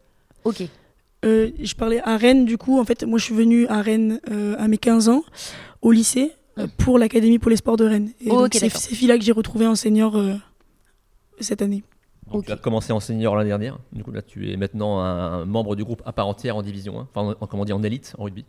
Ok. 0.44 0.64
Euh, 1.24 1.50
je 1.60 1.74
parlais 1.76 2.02
à 2.04 2.18
Rennes 2.18 2.46
du 2.46 2.58
coup 2.58 2.80
en 2.80 2.86
fait 2.86 3.04
moi 3.04 3.18
je 3.18 3.24
suis 3.24 3.34
venue 3.36 3.66
à 3.68 3.82
Rennes 3.82 4.20
euh, 4.30 4.56
à 4.60 4.68
mes 4.68 4.78
15 4.78 5.10
ans 5.10 5.24
au 5.82 5.92
lycée 5.92 6.32
euh, 6.58 6.68
Mm. 6.68 6.70
pour 6.78 6.98
l'académie 7.00 7.38
pour 7.40 7.50
les 7.50 7.58
sports 7.58 7.76
de 7.78 7.86
Rennes 7.86 8.12
et 8.22 8.30
Oh, 8.32 8.42
donc 8.42 8.54
c'est 8.54 8.70
ces 8.70 8.96
filles 8.96 9.08
là 9.10 9.18
que 9.18 9.24
j'ai 9.24 9.32
retrouvées 9.34 9.68
en 9.68 9.76
senior 9.76 10.16
euh, 10.18 10.36
cette 11.40 11.62
année 11.62 11.84
Donc, 12.28 12.36
Ok. 12.42 12.46
Tu 12.46 12.52
as 12.52 12.58
commencé 12.58 12.94
en 12.94 13.00
senior 13.00 13.36
l'année 13.36 13.50
dernière. 13.50 13.78
Du 13.92 14.04
coup, 14.04 14.12
là, 14.12 14.22
tu 14.22 14.50
es 14.52 14.56
maintenant 14.58 15.00
un 15.00 15.46
membre 15.46 15.76
du 15.76 15.84
groupe 15.84 16.02
à 16.06 16.14
part 16.14 16.28
entière 16.28 16.56
en 16.56 16.62
division 16.64 17.00
1. 17.00 17.08
Enfin, 17.14 17.36
en, 17.42 17.46
comment 17.48 17.64
on 17.64 17.66
dit, 17.66 17.74
en 17.74 17.84
élite, 17.84 18.16
en 18.18 18.24
rugby. 18.24 18.46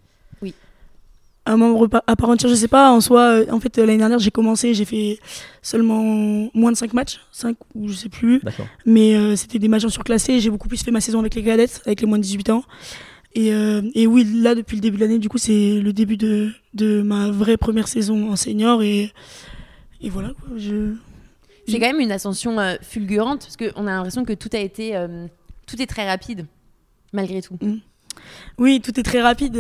Un 1.49 1.57
membre 1.57 1.89
à 2.09 2.17
part 2.17 2.29
entière, 2.31 2.51
je 2.51 2.57
sais 2.57 2.67
pas. 2.69 2.91
En 2.91 3.01
soi, 3.01 3.21
euh, 3.21 3.47
en 3.53 3.61
fait, 3.61 3.79
euh, 3.79 3.87
l'année 3.87 3.99
dernière, 3.99 4.19
j'ai 4.19 4.33
commencé, 4.33 4.75
j'ai 4.75 4.85
fait 4.85 5.21
seulement 5.63 6.51
moins 6.55 6.73
de 6.73 6.77
5 6.77 6.93
matchs, 6.93 7.21
5 7.31 7.57
ou 7.77 7.89
je 7.89 7.95
sais 7.95 8.09
plus. 8.09 8.41
Mais 8.85 9.15
euh, 9.15 9.37
c'était 9.37 9.59
des 9.61 9.69
matchs 9.69 9.85
en 9.85 9.89
surclassé. 9.89 10.41
J'ai 10.41 10.51
beaucoup 10.51 10.67
plus 10.69 10.83
fait 10.83 10.91
ma 10.91 11.01
saison 11.01 11.21
avec 11.21 11.35
les 11.37 11.45
cadettes, 11.45 11.83
avec 11.87 12.01
les 12.01 12.07
moins 12.09 12.19
de 12.19 12.23
18 12.25 12.51
ans. 12.51 12.65
Et, 13.35 13.53
euh, 13.53 13.83
et 13.95 14.07
oui, 14.07 14.25
là, 14.43 14.55
depuis 14.55 14.77
le 14.77 14.81
début 14.81 14.97
de 14.97 15.03
l'année, 15.03 15.19
du 15.19 15.29
coup, 15.29 15.39
c'est 15.39 15.79
le 15.81 15.93
début 15.93 16.17
de, 16.17 16.51
de 16.75 17.03
ma 17.03 17.31
vraie 17.31 17.57
première 17.59 17.87
saison 17.87 18.31
en 18.33 18.37
senior. 18.37 18.83
Et, 18.83 19.13
et 20.01 20.11
voilà, 20.11 20.31
quoi, 20.41 20.57
je... 20.57 20.95
C'est 21.69 21.79
quand 21.81 21.87
même 21.93 22.01
une 22.01 22.13
ascension 22.13 22.59
euh, 22.59 22.75
fulgurante 22.81 23.41
parce 23.41 23.57
qu'on 23.57 23.87
a 23.87 23.91
l'impression 23.91 24.25
que 24.25 24.33
tout 24.33 24.49
a 24.53 24.59
été. 24.59 24.97
euh, 24.97 25.27
tout 25.67 25.81
est 25.83 25.87
très 25.87 26.09
rapide, 26.09 26.47
malgré 27.13 27.43
tout. 27.43 27.59
Oui, 28.57 28.81
tout 28.81 28.99
est 28.99 29.03
très 29.03 29.21
rapide. 29.21 29.57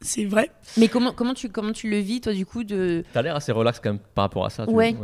C'est 0.00 0.24
vrai. 0.24 0.50
Mais 0.76 0.88
comment, 0.88 1.12
comment, 1.12 1.34
tu, 1.34 1.48
comment 1.48 1.72
tu 1.72 1.88
le 1.90 1.98
vis, 1.98 2.20
toi, 2.20 2.32
du 2.32 2.44
coup 2.46 2.64
de... 2.64 3.02
Tu 3.12 3.18
as 3.18 3.22
l'air 3.22 3.36
assez 3.36 3.52
relax 3.52 3.80
quand 3.80 3.90
même 3.90 4.00
par 4.14 4.24
rapport 4.24 4.44
à 4.46 4.50
ça. 4.50 4.66
tu- 4.66 4.72
Ouais. 4.72 4.94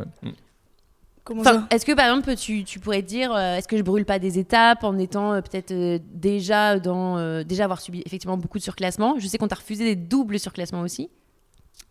Comment 1.24 1.42
Enfin, 1.42 1.52
ça 1.52 1.66
Est-ce 1.76 1.86
que, 1.86 1.92
par 1.92 2.06
exemple, 2.06 2.34
tu, 2.34 2.64
tu 2.64 2.80
pourrais 2.80 3.00
te 3.02 3.06
dire 3.06 3.32
euh, 3.32 3.56
est-ce 3.56 3.68
que 3.68 3.76
je 3.76 3.82
brûle 3.82 4.04
pas 4.04 4.18
des 4.18 4.38
étapes 4.40 4.82
en 4.82 4.98
étant 4.98 5.32
euh, 5.34 5.40
peut-être 5.40 5.70
euh, 5.70 5.98
déjà 6.12 6.78
dans. 6.80 7.16
euh, 7.18 7.44
déjà 7.44 7.64
avoir 7.64 7.80
subi 7.80 8.02
effectivement 8.04 8.36
beaucoup 8.36 8.58
de 8.58 8.62
surclassements 8.64 9.16
Je 9.20 9.26
sais 9.28 9.38
qu'on 9.38 9.46
t'a 9.46 9.54
refusé 9.54 9.84
des 9.84 9.94
doubles 9.94 10.40
surclassements 10.40 10.80
aussi. 10.80 11.10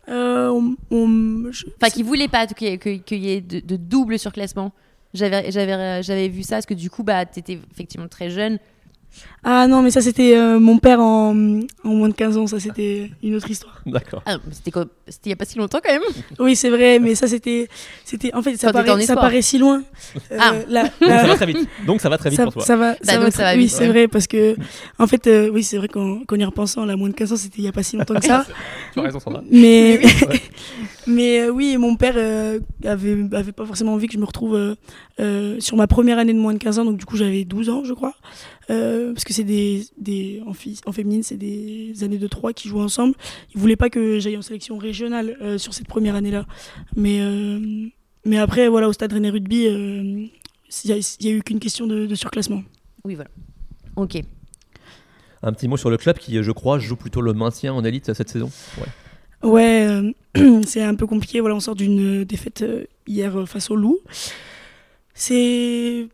Euh, 0.08 0.48
on- 0.50 0.76
on- 0.90 1.50
je- 1.50 1.64
Enfin, 1.80 1.90
qui 1.90 2.02
voulait 2.02 2.28
pas 2.28 2.46
qu'il 2.46 2.68
y 2.74 2.78
qu'il 3.00 3.18
y 3.24 3.30
ait 3.30 3.40
de, 3.40 3.60
de 3.60 3.76
doubles 3.76 4.18
surclassements. 4.18 4.72
J'avais, 5.14 5.50
j'avais, 5.50 6.02
j'avais 6.02 6.28
vu 6.28 6.42
ça 6.42 6.56
parce 6.56 6.66
que 6.66 6.74
du 6.74 6.90
coup, 6.90 7.02
bah, 7.02 7.24
t'étais 7.24 7.58
effectivement 7.72 8.08
très 8.08 8.28
jeune. 8.28 8.58
Ah 9.44 9.66
non, 9.66 9.82
mais 9.82 9.90
ça, 9.90 10.00
c'était 10.00 10.36
euh, 10.36 10.60
mon 10.60 10.78
père 10.78 11.00
en, 11.00 11.34
en 11.84 11.88
moins 11.88 12.08
de 12.08 12.14
15 12.14 12.36
ans. 12.38 12.46
Ça, 12.46 12.60
c'était 12.60 13.10
une 13.24 13.34
autre 13.34 13.50
histoire. 13.50 13.80
D'accord. 13.86 14.22
Ah, 14.24 14.36
c'était, 14.52 14.70
quoi- 14.70 14.84
c'était 15.08 15.26
il 15.26 15.30
y 15.30 15.32
a 15.32 15.36
pas 15.36 15.44
si 15.44 15.58
longtemps 15.58 15.80
quand 15.84 15.92
même. 15.92 16.02
Oui, 16.38 16.54
c'est 16.54 16.70
vrai, 16.70 17.00
mais 17.00 17.14
ça, 17.16 17.26
c'était. 17.26 17.68
c'était 18.04 18.32
en 18.34 18.42
fait, 18.42 18.56
ça 18.56 18.68
en 18.68 18.72
paraît, 18.72 19.02
ça 19.04 19.16
paraît 19.16 19.42
si 19.42 19.58
loin. 19.58 19.82
Euh, 20.30 20.36
Ah. 20.38 20.52
la- 20.68 20.82
Donc 20.84 20.92
ça 21.10 21.26
va 21.26 21.34
très 21.34 21.46
vite. 21.46 21.68
Donc 21.86 22.00
ça 22.00 22.08
va 22.08 22.18
très 22.18 22.30
vite 22.30 22.36
ça, 22.36 22.44
pour 22.44 22.52
toi. 22.52 22.62
ça 22.64 22.76
va, 22.76 22.92
Bah, 22.92 22.98
ça 23.02 23.14
donc 23.14 23.24
va 23.24 23.30
ça 23.32 23.36
très- 23.38 23.44
va 23.44 23.52
Oui, 23.54 23.64
vite, 23.64 23.70
c'est 23.70 23.80
ouais. 23.80 23.88
vrai, 23.88 24.08
parce 24.08 24.26
que, 24.28 24.54
en 25.00 25.06
fait, 25.08 25.26
euh, 25.26 25.50
oui, 25.52 25.64
c'est 25.64 25.76
vrai 25.76 25.88
qu'en 25.88 26.20
y 26.30 26.44
repensant, 26.44 26.84
la 26.84 26.94
moins 26.96 27.08
de 27.08 27.14
15 27.14 27.32
ans, 27.32 27.36
c'était 27.36 27.58
il 27.58 27.64
y 27.64 27.68
a 27.68 27.72
pas 27.72 27.82
si 27.82 27.96
longtemps 27.96 28.14
que 28.14 28.24
ça. 28.24 28.46
Tu 28.92 29.00
as 29.00 29.02
raison, 29.02 29.18
Sandra. 29.18 29.42
mais, 29.50 29.98
Ouais. 30.28 30.40
mais 31.06 31.40
euh, 31.40 31.48
oui, 31.50 31.76
mon 31.76 31.96
père 31.96 32.14
euh, 32.16 32.60
avait, 32.84 33.16
avait 33.32 33.52
pas 33.52 33.66
forcément 33.66 33.94
envie 33.94 34.06
que 34.06 34.12
je 34.14 34.18
me 34.18 34.24
retrouve 34.24 34.54
euh, 34.54 34.74
euh, 35.20 35.58
sur 35.60 35.76
ma 35.76 35.86
première 35.86 36.18
année 36.18 36.32
de 36.32 36.38
moins 36.38 36.52
de 36.54 36.58
15 36.58 36.78
ans, 36.78 36.84
donc 36.84 36.96
du 36.98 37.04
coup, 37.04 37.16
j'avais 37.16 37.44
12 37.44 37.68
ans, 37.70 37.84
je 37.84 37.92
crois. 37.92 38.14
Euh, 38.70 39.12
parce 39.12 39.24
que 39.24 39.32
c'est 39.32 39.44
des, 39.44 39.84
des 39.98 40.42
en, 40.46 40.52
fi- 40.54 40.80
en 40.86 40.92
féminine, 40.92 41.22
c'est 41.22 41.36
des 41.36 41.92
années 42.02 42.18
de 42.18 42.26
3 42.28 42.52
qui 42.52 42.68
jouent 42.68 42.80
ensemble. 42.80 43.14
Il 43.54 43.60
voulait 43.60 43.76
pas 43.76 43.90
que 43.90 44.18
j'aille 44.20 44.36
en 44.36 44.42
sélection 44.42 44.78
régionale 44.78 45.36
euh, 45.42 45.58
sur 45.58 45.74
cette 45.74 45.88
première 45.88 46.14
année-là. 46.14 46.46
Mais, 46.96 47.20
euh, 47.20 47.58
mais 48.24 48.38
après, 48.38 48.68
voilà, 48.68 48.88
au 48.88 48.92
stade 48.92 49.12
René 49.12 49.30
Rugby, 49.30 49.66
euh, 49.66 50.26
il 50.84 50.90
y, 50.90 50.92
a- 50.92 51.16
il 51.20 51.26
y 51.26 51.30
a 51.30 51.32
eu 51.32 51.42
qu'une 51.42 51.58
question 51.60 51.86
de, 51.86 52.06
de 52.06 52.14
surclassement. 52.14 52.62
Oui, 53.04 53.14
voilà. 53.16 53.30
Ok. 53.96 54.18
Un 55.42 55.52
petit 55.52 55.66
mot 55.66 55.76
sur 55.76 55.90
le 55.90 55.96
club 55.96 56.18
qui, 56.18 56.40
je 56.40 56.52
crois, 56.52 56.78
joue 56.78 56.94
plutôt 56.96 57.20
le 57.20 57.32
maintien 57.34 57.74
en 57.74 57.84
élite 57.84 58.14
cette 58.14 58.28
saison? 58.28 58.50
Ouais. 58.78 58.86
Ouais, 59.42 59.86
euh, 59.86 60.62
c'est 60.66 60.82
un 60.82 60.94
peu 60.94 61.06
compliqué. 61.06 61.40
Voilà, 61.40 61.56
on 61.56 61.60
sort 61.60 61.74
d'une 61.74 62.22
euh, 62.22 62.24
défaite 62.24 62.62
euh, 62.62 62.84
hier 63.06 63.32
face 63.46 63.70
au 63.70 63.76
Loup. 63.76 63.98
C'est. 65.14 66.08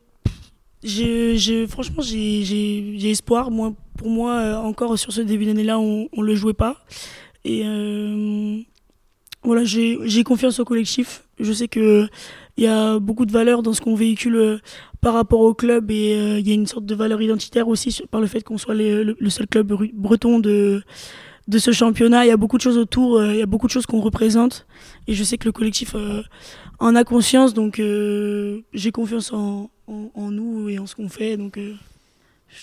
Je, 0.85 1.35
je- 1.37 1.67
franchement, 1.67 2.03
j'ai- 2.03 3.11
espoir. 3.11 3.51
Moi, 3.51 3.75
pour 3.97 4.09
moi, 4.09 4.61
encore 4.65 4.99
sur 4.99 5.13
ce 5.13 5.21
début 5.21 5.45
d'année-là, 5.47 5.79
on 5.79 6.09
ne 6.17 6.23
le 6.23 6.35
jouait 6.35 6.55
pas. 6.55 6.85
Et 7.45 7.63
voilà, 9.43 9.65
j'ai 9.65 10.25
confiance 10.25 10.61
au 10.61 10.65
collectif. 10.65 11.25
Je 11.41 11.53
sais 11.53 11.69
qu'il 11.69 12.09
y 12.59 12.67
a 12.67 12.99
beaucoup 12.99 13.25
de 13.27 13.33
valeur 13.33 13.63
dans 13.63 13.73
ce 13.73 13.81
qu'on 13.81 13.95
véhicule 13.95 14.61
par 15.01 15.15
rapport 15.15 15.41
au 15.41 15.55
club 15.55 15.91
et 15.91 16.39
il 16.39 16.47
y 16.47 16.51
a 16.51 16.55
une 16.55 16.67
sorte 16.67 16.85
de 16.85 16.95
valeur 16.95 17.23
identitaire 17.23 17.69
aussi 17.69 18.03
par 18.11 18.21
le 18.21 18.27
fait 18.27 18.43
qu'on 18.43 18.59
soit 18.59 18.75
le, 18.75 19.17
seul 19.31 19.47
club 19.47 19.73
breton 19.95 20.39
de, 20.41 20.83
de 21.49 21.59
ce 21.59 21.73
championnat. 21.73 22.25
Il 22.25 22.29
y 22.29 22.33
a 22.33 22.37
beaucoup 22.37 22.57
de 22.59 22.63
choses 22.63 22.79
autour, 22.79 23.19
euh, 23.19 23.33
il 23.33 23.39
y 23.39 23.43
a 23.43 23.47
beaucoup 23.47 23.67
de 23.67 23.73
choses 23.73 23.87
qu'on 23.87 24.01
représente. 24.01 24.67
Et 25.07 25.15
je 25.15 25.25
sais 25.25 25.39
que 25.39 25.47
le 25.47 25.53
collectif 25.53 25.95
euh, 25.95 26.23
en 26.79 26.95
a 26.95 27.05
conscience, 27.05 27.55
donc 27.55 27.81
euh, 27.81 28.61
j'ai 28.73 28.93
confiance 28.93 29.33
en, 29.33 29.71
en- 29.87 30.11
en 30.15 30.31
nous 30.31 30.69
et 30.69 30.79
en 30.79 30.87
ce 30.87 30.95
qu'on 30.95 31.09
fait. 31.09 31.37
Donc 31.37 31.59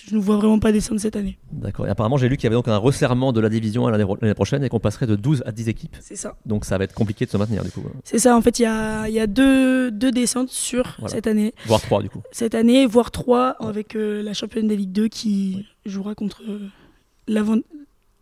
je 0.08 0.16
ne 0.16 0.20
vois 0.20 0.38
vraiment 0.38 0.58
pas 0.58 0.72
descendre 0.72 1.00
cette 1.00 1.16
année. 1.16 1.38
D'accord. 1.52 1.86
Et 1.86 1.90
apparemment, 1.90 2.18
j'ai 2.18 2.28
lu 2.28 2.38
qu'il 2.38 2.46
y 2.46 2.48
avait 2.48 2.56
donc 2.56 2.68
un 2.68 2.78
resserrement 2.78 3.32
de 3.34 3.40
la 3.40 3.50
division 3.50 3.86
à 3.86 3.92
l'année 3.92 4.34
prochaine 4.34 4.64
et 4.64 4.70
qu'on 4.70 4.80
passerait 4.80 5.06
de 5.06 5.16
12 5.16 5.44
à 5.46 5.52
10 5.52 5.70
équipes. 5.70 5.96
C'est 6.00 6.16
ça. 6.16 6.36
Donc 6.46 6.66
ça 6.66 6.78
va 6.80 6.86
être 6.86 6.94
compliqué 6.96 7.26
de 7.26 7.30
se 7.32 7.38
maintenir 7.38 7.64
du 7.64 7.70
coup. 7.72 7.84
C'est 8.04 8.18
ça, 8.20 8.36
en 8.36 8.42
fait, 8.42 8.58
il 8.60 8.64
y 8.64 8.66
a, 8.66 9.08
il 9.08 9.14
y 9.14 9.20
a 9.20 9.28
deux, 9.28 9.92
deux 9.92 10.12
descentes 10.12 10.50
sur 10.50 10.96
Voilà. 11.00 11.14
cette 11.16 11.28
année. 11.28 11.54
Voire 11.68 11.82
3 11.82 12.02
du 12.02 12.10
coup. 12.10 12.22
Cette 12.32 12.56
année, 12.56 12.86
voire 12.88 13.12
trois 13.12 13.50
avec 13.60 13.96
euh, 13.96 14.24
la 14.24 14.34
championne 14.34 14.68
des 14.68 14.76
Ligue 14.76 14.92
2 14.92 15.08
qui 15.08 15.66
jouera 15.86 16.16
contre 16.16 16.42
euh, 16.50 16.68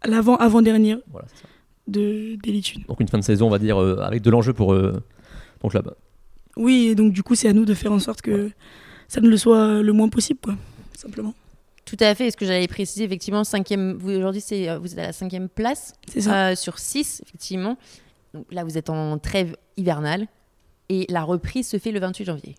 l'avant- 0.06 0.34
l'avant-avant-dernière 0.38 0.98
Voilà, 1.12 1.28
c'est 1.34 1.42
ça. 1.44 1.48
de 1.88 2.36
d'Élite 2.42 2.74
1. 2.78 2.88
Donc 2.88 3.00
une 3.00 3.08
fin 3.08 3.18
de 3.20 3.24
saison, 3.24 3.48
on 3.48 3.50
va 3.50 3.60
dire, 3.60 3.82
euh, 3.82 3.98
avec 4.02 4.22
de 4.22 4.30
l'enjeu 4.30 4.54
pour 4.54 4.74
euh, 4.74 5.02
ton 5.62 5.68
club. 5.70 5.94
Oui, 6.58 6.88
et 6.92 6.96
donc 6.96 7.14
du 7.14 7.24
coup, 7.24 7.36
c'est 7.36 7.48
à 7.50 7.54
nous 7.54 7.66
de 7.66 7.74
faire 7.74 7.92
en 7.92 8.00
sorte 8.00 8.22
que 8.22 8.52
ça 9.08 9.22
ne 9.22 9.28
le 9.30 9.38
soit 9.38 9.82
le 9.82 9.94
moins 9.94 10.10
possible, 10.10 10.40
quoi, 10.44 10.56
simplement. 10.98 11.34
Tout 11.86 11.98
à 12.00 12.16
fait. 12.16 12.28
Et 12.28 12.32
ce 12.32 12.38
que 12.38 12.46
j'allais 12.46 12.68
préciser, 12.68 13.04
effectivement, 13.04 13.44
cinquième, 13.44 13.94
vous, 13.94 14.12
aujourd'hui, 14.12 14.40
c'est, 14.42 14.70
euh, 14.70 14.78
vous 14.80 14.94
êtes 14.94 15.00
à 15.00 15.04
la 15.08 15.14
cinquième 15.14 15.50
place 15.50 15.94
ça. 16.18 16.50
euh, 16.50 16.56
sur 16.56 16.80
6, 16.80 17.22
effectivement. 17.26 17.78
Donc 18.34 18.46
là, 18.52 18.64
vous 18.64 18.78
êtes 18.78 18.90
en 18.90 19.18
trêve 19.20 19.56
hivernale 19.78 20.28
et 20.90 21.06
la 21.10 21.24
reprise 21.24 21.68
se 21.68 21.78
fait 21.78 21.92
le 21.92 22.00
28 22.00 22.26
janvier. 22.26 22.56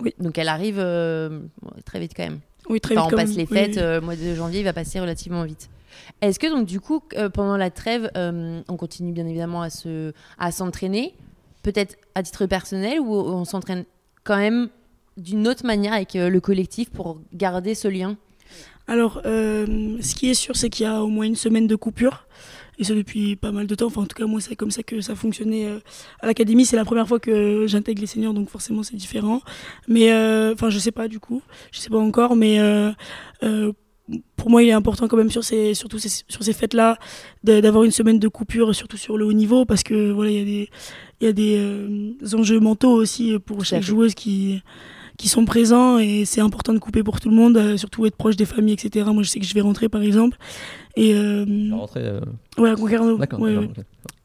Oui. 0.00 0.14
Donc 0.20 0.38
elle 0.38 0.48
arrive 0.48 0.76
euh, 0.78 1.40
très 1.84 1.98
vite 1.98 2.12
quand 2.16 2.22
même. 2.22 2.38
oui, 2.70 2.80
très 2.80 2.96
Enfin, 2.96 3.06
vite 3.08 3.12
on 3.12 3.16
quand 3.16 3.22
passe 3.22 3.30
même. 3.30 3.38
les 3.38 3.46
fêtes, 3.46 3.76
oui. 3.76 3.82
euh, 3.82 3.94
le 3.96 4.00
mois 4.06 4.14
de 4.16 4.34
janvier, 4.34 4.60
il 4.60 4.64
va 4.64 4.72
passer 4.72 5.00
relativement 5.00 5.42
vite. 5.44 5.68
Est-ce 6.20 6.38
que 6.38 6.46
donc 6.46 6.66
du 6.66 6.80
coup, 6.80 7.02
euh, 7.16 7.28
pendant 7.28 7.56
la 7.56 7.70
trêve, 7.70 8.10
euh, 8.16 8.60
on 8.68 8.76
continue 8.76 9.12
bien 9.12 9.26
évidemment 9.26 9.62
à 9.62 9.70
se, 9.70 10.12
à 10.38 10.50
s'entraîner, 10.52 11.14
peut-être 11.62 11.96
à 12.14 12.22
titre 12.22 12.46
personnel, 12.46 13.00
ou 13.00 13.14
on 13.14 13.44
s'entraîne 13.44 13.84
quand 14.24 14.36
même 14.36 14.68
d'une 15.16 15.48
autre 15.48 15.64
manière 15.66 15.92
avec 15.92 16.16
euh, 16.16 16.28
le 16.28 16.40
collectif 16.40 16.90
pour 16.90 17.20
garder 17.32 17.74
ce 17.74 17.88
lien? 17.88 18.16
Alors, 18.86 19.20
ce 19.24 20.14
qui 20.14 20.30
est 20.30 20.34
sûr, 20.34 20.56
c'est 20.56 20.70
qu'il 20.70 20.84
y 20.84 20.88
a 20.88 21.02
au 21.02 21.08
moins 21.08 21.26
une 21.26 21.36
semaine 21.36 21.66
de 21.66 21.76
coupure. 21.76 22.26
Et 22.78 22.84
ça 22.84 22.94
depuis 22.94 23.36
pas 23.36 23.52
mal 23.52 23.66
de 23.66 23.74
temps. 23.74 23.88
Enfin, 23.88 24.00
en 24.00 24.06
tout 24.06 24.16
cas, 24.16 24.24
moi, 24.24 24.40
c'est 24.40 24.56
comme 24.56 24.70
ça 24.70 24.82
que 24.82 25.02
ça 25.02 25.14
fonctionnait 25.14 25.68
à 26.20 26.26
l'académie. 26.26 26.64
C'est 26.64 26.76
la 26.76 26.86
première 26.86 27.06
fois 27.06 27.20
que 27.20 27.66
j'intègre 27.66 28.00
les 28.00 28.06
seniors, 28.06 28.32
donc 28.32 28.48
forcément, 28.48 28.82
c'est 28.82 28.96
différent. 28.96 29.42
Mais, 29.88 30.10
enfin, 30.54 30.70
je 30.70 30.78
sais 30.78 30.92
pas 30.92 31.06
du 31.06 31.20
coup. 31.20 31.42
Je 31.70 31.80
sais 31.80 31.90
pas 31.90 31.98
encore. 31.98 32.34
Mais 32.34 32.58
pour 34.36 34.50
moi, 34.50 34.62
il 34.62 34.68
est 34.68 34.72
important 34.72 35.08
quand 35.08 35.16
même 35.16 35.30
sur 35.30 35.44
ces, 35.44 35.74
surtout 35.74 35.98
ces, 35.98 36.08
sur 36.28 36.42
ces 36.42 36.52
fêtes-là 36.52 36.98
d'avoir 37.44 37.84
une 37.84 37.90
semaine 37.90 38.18
de 38.18 38.28
coupure, 38.28 38.74
surtout 38.74 38.96
sur 38.96 39.18
le 39.18 39.24
haut 39.26 39.32
niveau, 39.32 39.64
parce 39.64 39.82
que 39.82 40.10
voilà, 40.10 40.30
il 40.30 40.38
y 40.38 40.42
a 40.42 40.44
des, 40.44 40.70
il 41.20 41.24
y 41.24 41.28
a 41.28 41.32
des 41.32 41.56
euh, 41.58 42.36
enjeux 42.36 42.60
mentaux 42.60 42.92
aussi 42.92 43.38
pour 43.38 43.64
chaque 43.64 43.82
joueuse 43.82 44.14
qui 44.14 44.62
qui 45.18 45.28
sont 45.28 45.44
présents 45.44 45.98
et 45.98 46.24
c'est 46.24 46.40
important 46.40 46.72
de 46.72 46.78
couper 46.78 47.02
pour 47.02 47.20
tout 47.20 47.28
le 47.28 47.34
monde, 47.34 47.56
euh, 47.56 47.76
surtout 47.76 48.06
être 48.06 48.14
proche 48.14 48.36
des 48.36 48.44
familles, 48.46 48.74
etc. 48.74 49.04
Moi, 49.12 49.24
je 49.24 49.28
sais 49.28 49.40
que 49.40 49.46
je 49.46 49.52
vais 49.52 49.60
rentrer, 49.60 49.88
par 49.88 50.00
exemple. 50.00 50.38
Et 50.96 51.12
euh, 51.12 51.44
rentrer, 51.72 52.04
euh, 52.04 52.20
ouais, 52.56 52.70
à 52.70 52.76
Concarneau. 52.76 53.18
D'accord. 53.18 53.40
Ouais, 53.40 53.56
ouais. 53.56 53.68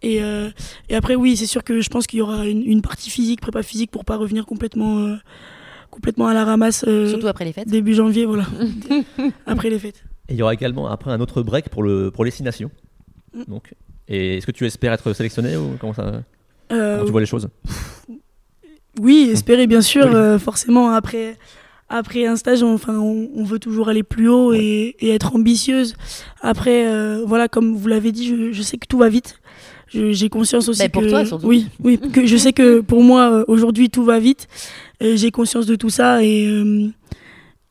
Et, 0.03 0.21
euh, 0.21 0.51
et 0.89 0.95
après, 0.95 1.15
oui, 1.15 1.35
c'est 1.35 1.47
sûr 1.47 1.63
que 1.63 1.81
je 1.81 1.89
pense 1.89 2.05
qu'il 2.05 2.19
y 2.19 2.21
aura 2.21 2.45
une, 2.45 2.61
une 2.63 2.83
partie 2.83 3.09
physique, 3.09 3.41
prépa 3.41 3.63
physique, 3.63 3.89
pour 3.89 4.05
pas 4.05 4.17
revenir 4.17 4.45
complètement, 4.45 4.99
euh, 4.99 5.15
complètement 5.93 6.27
à 6.27 6.33
la 6.33 6.43
ramasse 6.45 6.83
euh, 6.87 7.07
Surtout 7.09 7.27
après 7.27 7.45
les 7.45 7.53
fêtes. 7.53 7.67
début 7.69 7.93
janvier, 7.93 8.25
voilà. 8.25 8.45
après 9.45 9.69
les 9.69 9.79
fêtes. 9.79 10.03
Et 10.29 10.33
il 10.33 10.37
y 10.37 10.41
aura 10.41 10.53
également 10.53 10.87
après 10.87 11.11
un 11.11 11.19
autre 11.21 11.41
break 11.43 11.69
pour, 11.69 11.83
le, 11.83 12.11
pour 12.11 12.25
les 12.25 12.31
six 12.31 12.43
nations. 12.43 12.71
Mm. 13.35 13.43
Donc, 13.47 13.73
et 14.07 14.37
est-ce 14.37 14.45
que 14.45 14.51
tu 14.51 14.65
espères 14.65 14.93
être 14.93 15.13
sélectionné 15.13 15.55
ou 15.57 15.77
comment, 15.79 15.93
ça, 15.93 16.23
Euh, 16.71 16.95
comment 16.95 17.05
tu 17.05 17.11
vois 17.11 17.21
les 17.21 17.27
choses? 17.27 17.47
Oui, 18.99 19.29
espérer 19.31 19.65
bien 19.67 19.81
sûr, 19.81 20.05
Oui. 20.05 20.15
euh, 20.15 20.39
forcément 20.39 20.91
après 20.91 21.37
après 21.89 22.25
un 22.25 22.35
stage, 22.37 22.63
on, 22.63 22.73
enfin 22.73 22.97
on, 22.97 23.29
on 23.35 23.43
veut 23.43 23.59
toujours 23.59 23.87
aller 23.89 24.01
plus 24.03 24.27
haut 24.27 24.51
et, 24.53 24.95
et 24.99 25.09
être 25.13 25.35
ambitieuse. 25.35 25.95
Après, 26.41 26.87
euh, 26.87 27.23
voilà, 27.25 27.47
comme 27.47 27.75
vous 27.75 27.87
l'avez 27.87 28.11
dit, 28.11 28.27
je, 28.27 28.51
je 28.51 28.61
sais 28.63 28.77
que 28.77 28.87
tout 28.87 28.97
va 28.97 29.09
vite. 29.09 29.39
J'ai 29.93 30.29
conscience 30.29 30.67
aussi 30.69 30.79
Bah, 30.81 30.89
pour 30.89 31.01
que 31.03 31.09
toi, 31.09 31.25
surtout. 31.25 31.47
oui, 31.47 31.67
oui, 31.83 31.99
que 31.99 32.25
je 32.25 32.37
sais 32.37 32.53
que 32.53 32.81
pour 32.91 33.03
moi 33.03 33.31
euh, 33.31 33.45
aujourd'hui 33.47 33.89
tout 33.89 34.03
va 34.03 34.19
vite. 34.19 34.47
J'ai 35.01 35.31
conscience 35.31 35.65
de 35.65 35.75
tout 35.75 35.89
ça 35.89 36.23
et 36.23 36.47
euh, 36.47 36.87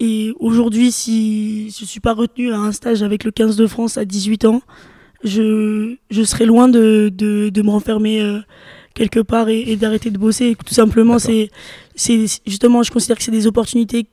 et 0.01 0.33
aujourd'hui, 0.41 0.91
si 0.91 1.71
je 1.79 1.85
suis 1.85 2.01
pas 2.01 2.13
retenue 2.13 2.53
à 2.53 2.59
un 2.59 2.73
stage 2.73 3.03
avec 3.05 3.23
le 3.25 3.31
15 3.31 3.57
de 3.57 3.67
France 3.69 3.97
à 3.99 4.05
18 4.05 4.45
ans, 4.47 4.61
je, 5.23 5.95
je 6.11 6.23
serai 6.25 6.45
loin 6.45 6.69
de, 6.69 7.09
de, 7.15 7.51
de 7.51 7.63
me 7.63 7.71
renfermer 7.71 8.21
euh, 8.21 8.41
quelque 8.95 9.21
part 9.21 9.49
et, 9.49 9.61
et 9.61 9.77
d'arrêter 9.77 10.11
de 10.11 10.19
bosser. 10.19 10.57
Tout 10.67 10.75
simplement, 10.75 11.21
c'est, 11.21 11.51
c'est 11.95 12.27
justement, 12.47 12.83
je 12.83 12.91
considère 12.91 13.17
que 13.17 13.23
c'est 13.23 13.31
des 13.31 13.47
opportunités. 13.47 14.09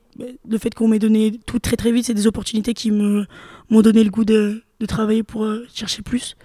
Le 0.48 0.58
fait 0.58 0.72
qu'on 0.74 0.86
m'ait 0.86 1.00
donné 1.00 1.32
tout 1.44 1.58
très 1.58 1.76
très 1.76 1.90
vite, 1.90 2.04
c'est 2.06 2.14
des 2.14 2.28
opportunités 2.28 2.72
qui 2.72 2.92
me 2.92 3.24
m'ont 3.68 3.82
donné 3.82 4.04
le 4.04 4.10
goût 4.10 4.24
de, 4.24 4.62
de 4.78 4.86
travailler 4.86 5.24
pour 5.24 5.42
euh, 5.44 5.66
chercher 5.74 6.02
plus. 6.02 6.36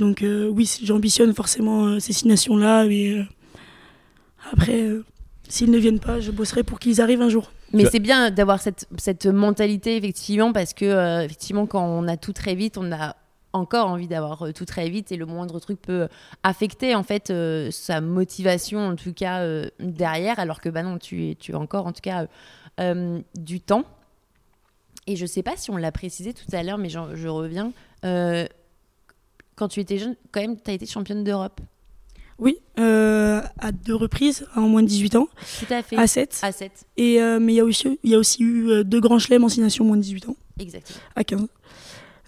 Donc 0.00 0.22
euh, 0.22 0.48
oui, 0.48 0.68
j'ambitionne 0.82 1.32
forcément 1.34 1.84
euh, 1.86 2.00
ces 2.00 2.12
six 2.12 2.26
nations-là. 2.26 2.86
Et 2.86 3.12
euh, 3.12 3.22
après, 4.52 4.80
euh, 4.80 5.04
s'ils 5.48 5.70
ne 5.70 5.78
viennent 5.78 6.00
pas, 6.00 6.18
je 6.20 6.30
bosserai 6.30 6.64
pour 6.64 6.78
qu'ils 6.80 7.00
arrivent 7.00 7.22
un 7.22 7.28
jour. 7.28 7.52
Mais 7.72 7.84
Tu- 7.84 7.90
c'est 7.92 8.00
bien 8.00 8.30
d'avoir 8.32 8.60
cette, 8.60 8.88
cette 8.98 9.26
mentalité, 9.26 9.96
effectivement, 9.96 10.52
parce 10.52 10.74
que, 10.74 10.84
euh, 10.86 11.22
effectivement, 11.24 11.66
quand 11.66 11.84
on 11.84 12.08
a 12.08 12.16
tout 12.16 12.32
très 12.32 12.54
vite, 12.56 12.78
on 12.78 12.90
a 12.90 13.14
encore 13.52 13.88
envie 13.88 14.06
d'avoir 14.08 14.46
euh, 14.46 14.52
tout 14.52 14.64
très 14.64 14.88
vite 14.88 15.12
et 15.12 15.16
le 15.16 15.26
moindre 15.26 15.60
truc 15.60 15.80
peut 15.80 16.08
affecter, 16.42 16.94
en 16.94 17.02
fait, 17.02 17.30
euh, 17.30 17.70
sa 17.70 18.00
motivation, 18.00 18.80
en 18.88 18.96
tout 18.96 19.12
cas, 19.12 19.40
euh, 19.42 19.66
derrière, 19.80 20.38
alors 20.38 20.60
que, 20.60 20.68
bah 20.68 20.82
non, 20.82 20.98
tu, 20.98 21.36
tu 21.38 21.52
as 21.54 21.58
encore, 21.58 21.86
en 21.86 21.92
tout 21.92 22.00
cas, 22.02 22.22
euh, 22.22 22.26
euh, 22.80 23.20
du 23.36 23.60
temps. 23.60 23.84
Et 25.06 25.16
je 25.16 25.26
sais 25.26 25.42
pas 25.42 25.56
si 25.56 25.70
on 25.70 25.76
l'a 25.76 25.92
précisé 25.92 26.32
tout 26.32 26.46
à 26.52 26.62
l'heure, 26.62 26.78
mais 26.78 26.88
je 26.88 27.28
reviens. 27.28 27.72
Quand 29.60 29.68
tu 29.68 29.78
étais 29.80 29.98
jeune, 29.98 30.16
quand 30.32 30.40
même, 30.40 30.56
tu 30.56 30.70
as 30.70 30.72
été 30.74 30.86
championne 30.86 31.22
d'Europe. 31.22 31.60
Oui, 32.38 32.56
euh, 32.78 33.42
à 33.58 33.72
deux 33.72 33.94
reprises, 33.94 34.46
en 34.56 34.62
moins 34.62 34.82
de 34.82 34.88
18 34.88 35.16
ans, 35.16 35.28
Tout 35.58 35.72
à 35.74 35.82
fait. 35.82 35.96
à 35.96 36.06
7. 36.06 36.38
À 36.42 36.50
7, 36.50 36.72
Et, 36.96 37.20
euh, 37.20 37.38
mais 37.38 37.52
il 37.52 37.56
y, 37.56 37.60
a 37.60 37.64
aussi- 37.66 37.98
il 38.02 38.10
y 38.10 38.14
a 38.14 38.18
aussi 38.18 38.42
eu 38.42 38.70
euh, 38.70 38.84
deux 38.84 39.00
grands 39.00 39.18
chelems 39.18 39.44
en 39.44 39.50
six 39.50 39.60
nations 39.60 39.84
moins 39.84 39.98
de 39.98 40.02
18 40.02 40.30
ans, 40.30 40.36
exactement. 40.58 40.98
à 41.14 41.24
15. 41.24 41.46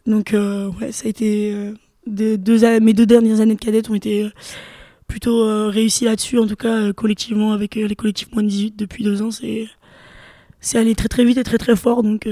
Donc 0.06 0.34
euh, 0.34 0.68
ouais, 0.78 0.92
ça 0.92 1.06
a 1.06 1.08
été... 1.08 1.54
euh, 1.54 1.72
de- 2.06 2.36
deux, 2.36 2.80
mes 2.80 2.92
deux 2.92 3.06
dernières 3.06 3.40
années 3.40 3.54
de 3.54 3.60
cadette 3.60 3.88
ont 3.88 3.94
été 3.94 4.28
plutôt 5.06 5.68
réussies 5.70 6.04
là-dessus, 6.04 6.38
en 6.38 6.46
tout 6.46 6.56
cas 6.56 6.92
collectivement, 6.92 7.54
avec 7.54 7.76
les 7.76 7.96
collectifs 7.96 8.30
moins 8.32 8.42
de 8.42 8.48
18 8.48 8.76
depuis 8.76 9.04
deux 9.04 9.22
ans. 9.22 9.30
C'est 9.30 9.66
c'est 10.60 10.76
allé 10.78 10.94
très 10.94 11.08
très 11.08 11.24
vite 11.24 11.38
et 11.38 11.44
très 11.44 11.58
très 11.58 11.76
fort. 11.76 12.02
Donc 12.02 12.26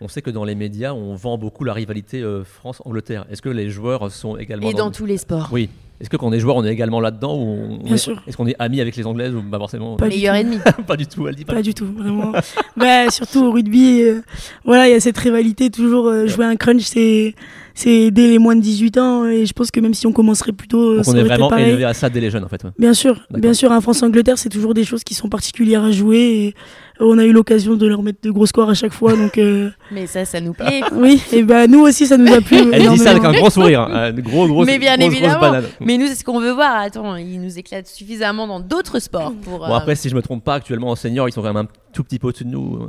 On 0.00 0.08
sait 0.08 0.20
que 0.22 0.30
dans 0.30 0.44
les 0.44 0.54
médias, 0.54 0.92
on 0.92 1.14
vend 1.14 1.38
beaucoup 1.38 1.64
la 1.64 1.72
rivalité 1.72 2.20
euh, 2.22 2.44
France-Angleterre. 2.44 3.24
Est-ce 3.30 3.40
que 3.40 3.48
les 3.48 3.70
joueurs 3.70 4.10
sont 4.12 4.36
également 4.36 4.68
Et 4.68 4.74
dans 4.74 4.90
tous 4.90 5.06
les 5.06 5.16
sports. 5.16 5.48
Oui. 5.52 5.70
Est-ce 5.98 6.10
que 6.10 6.18
quand 6.18 6.26
on 6.26 6.32
est 6.34 6.40
joueur, 6.40 6.56
on 6.56 6.64
est 6.66 6.72
également 6.72 7.00
là-dedans 7.00 7.34
ou 7.38 7.40
on- 7.40 7.76
Bien 7.82 7.94
est- 7.94 7.98
sûr. 7.98 8.22
Est-ce 8.26 8.36
qu'on 8.36 8.46
est 8.46 8.56
amis 8.58 8.82
avec 8.82 8.94
les 8.96 9.06
Anglaises 9.06 9.34
ou 9.34 9.40
pas 9.40 9.56
forcément 9.56 9.96
Pas 9.96 10.08
Meilleur 10.08 10.34
ennemi. 10.34 10.58
Pas 10.86 10.96
du 10.98 11.06
tout, 11.06 11.26
elle 11.26 11.34
dit 11.36 11.46
pas. 11.46 11.54
Pas 11.54 11.62
du 11.62 11.72
tout, 11.72 11.86
vraiment. 11.86 12.32
bah, 12.76 13.08
surtout 13.10 13.44
au 13.46 13.50
rugby, 13.52 14.02
euh, 14.02 14.20
voilà, 14.66 14.86
il 14.88 14.92
y 14.92 14.94
a 14.94 15.00
cette 15.00 15.16
rivalité. 15.16 15.70
Toujours 15.70 16.08
euh, 16.08 16.26
jouer 16.26 16.44
un 16.44 16.56
crunch, 16.56 16.82
c'est 16.82 17.34
c'est 17.78 18.10
dès 18.10 18.26
les 18.28 18.38
moins 18.38 18.56
de 18.56 18.60
18 18.62 18.96
ans. 18.98 19.26
Et 19.26 19.44
je 19.46 19.52
pense 19.52 19.70
que 19.70 19.78
même 19.80 19.92
si 19.94 20.06
on 20.06 20.12
commencerait 20.12 20.52
plus 20.52 20.66
tôt, 20.66 20.80
euh, 20.92 20.96
Donc 20.96 21.08
on 21.08 21.14
est 21.14 21.22
vraiment 21.22 21.54
élevé 21.56 21.84
à 21.84 21.92
ça 21.94 22.08
dès 22.08 22.20
les 22.20 22.30
jeunes 22.30 22.44
en 22.44 22.48
fait. 22.48 22.64
ouais. 22.64 22.70
Bien 22.78 22.94
sûr, 22.94 23.20
bien 23.30 23.52
sûr, 23.54 23.70
un 23.70 23.80
France-Angleterre, 23.80 24.38
c'est 24.38 24.48
toujours 24.48 24.72
des 24.74 24.82
choses 24.84 25.04
qui 25.04 25.14
sont 25.14 25.28
particulières 25.28 25.84
à 25.84 25.90
jouer. 25.92 26.18
Et 26.18 26.54
on 26.98 27.18
a 27.18 27.24
eu 27.26 27.32
l'occasion 27.32 27.74
de 27.76 27.86
leur 27.86 28.02
mettre 28.02 28.20
de 28.22 28.30
gros 28.30 28.46
scores 28.46 28.70
à 28.70 28.74
chaque 28.74 28.94
fois. 28.94 29.14
Donc, 29.14 29.36
euh, 29.36 29.68
Mais 29.92 30.06
ça, 30.06 30.24
ça 30.24 30.40
nous 30.40 30.54
plaît. 30.54 30.80
oui, 30.94 31.22
et 31.32 31.42
ben 31.42 31.70
nous 31.70 31.80
aussi, 31.80 32.06
ça 32.06 32.16
nous 32.16 32.32
a 32.32 32.40
plu. 32.40 32.56
Elle 32.72 32.88
dit 32.88 32.96
ça 32.98 33.10
avec 33.10 33.22
un 33.24 33.32
grand 33.32 33.50
sourire, 33.50 33.80
hein. 33.90 34.10
Une 34.12 34.22
gros, 34.22 34.48
grosse, 34.48 34.66
Mais 34.66 34.78
bien 34.78 34.96
grosse, 34.96 35.08
grosse 35.08 35.18
évidemment. 35.18 35.40
banane. 35.40 35.64
Mais 35.80 35.98
nous, 35.98 36.06
c'est 36.06 36.14
ce 36.14 36.24
qu'on 36.24 36.40
veut 36.40 36.52
voir. 36.52 36.74
Attends, 36.76 37.16
ils 37.16 37.38
nous 37.40 37.58
éclatent 37.58 37.86
suffisamment 37.86 38.46
dans 38.46 38.60
d'autres 38.60 38.98
sports 38.98 39.34
pour. 39.42 39.58
Bon 39.58 39.66
euh, 39.66 39.76
après, 39.76 39.94
si 39.96 40.08
je 40.08 40.14
me 40.14 40.22
trompe 40.22 40.42
pas, 40.42 40.54
actuellement 40.54 40.88
en 40.90 40.96
senior, 40.96 41.28
ils 41.28 41.32
sont 41.32 41.42
quand 41.42 41.52
même 41.52 41.66
un 41.66 41.92
tout 41.92 42.02
petit 42.04 42.18
peu 42.18 42.28
au-dessus 42.28 42.44
de 42.44 42.50
nous. 42.50 42.84
euh, 42.84 42.88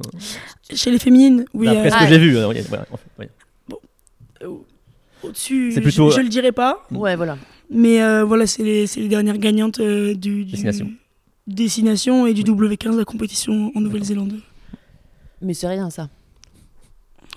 Chez 0.73 0.91
les 0.91 0.99
féminines, 0.99 1.43
oui. 1.53 1.65
D'après 1.67 1.87
euh, 1.87 1.89
ce 1.89 1.95
Ah, 1.99 2.03
que 2.05 2.09
j'ai 2.13 2.19
vu. 2.19 2.37
euh, 2.37 2.47
oui, 2.47 2.55
voilà, 2.69 2.85
en 2.93 2.95
fait, 2.97 3.09
oui. 3.19 3.25
Au-dessus, 5.23 5.71
C'est 5.73 5.81
plutôt- 5.81 6.09
je, 6.09 6.17
je 6.17 6.21
le 6.21 6.29
dirais 6.29 6.51
pas. 6.51 6.85
Ouais, 6.91 7.15
voilà. 7.15 7.37
Mais 7.69 8.01
euh, 8.01 8.23
voilà, 8.23 8.47
c'est 8.47 8.63
les, 8.63 9.07
dernières 9.07 9.37
gagnantes 9.37 9.79
euh, 9.79 10.13
du, 10.13 10.45
du 10.45 10.51
Destination. 10.51 10.91
Destination 11.47 12.27
et 12.27 12.33
du 12.33 12.43
W15, 12.43 12.97
la 12.97 13.05
compétition 13.05 13.71
en 13.75 13.81
Nouvelle-Zélande. 13.81 14.39
Mais 15.41 15.53
c'est 15.53 15.67
rien, 15.67 15.89
ça. 15.89 16.09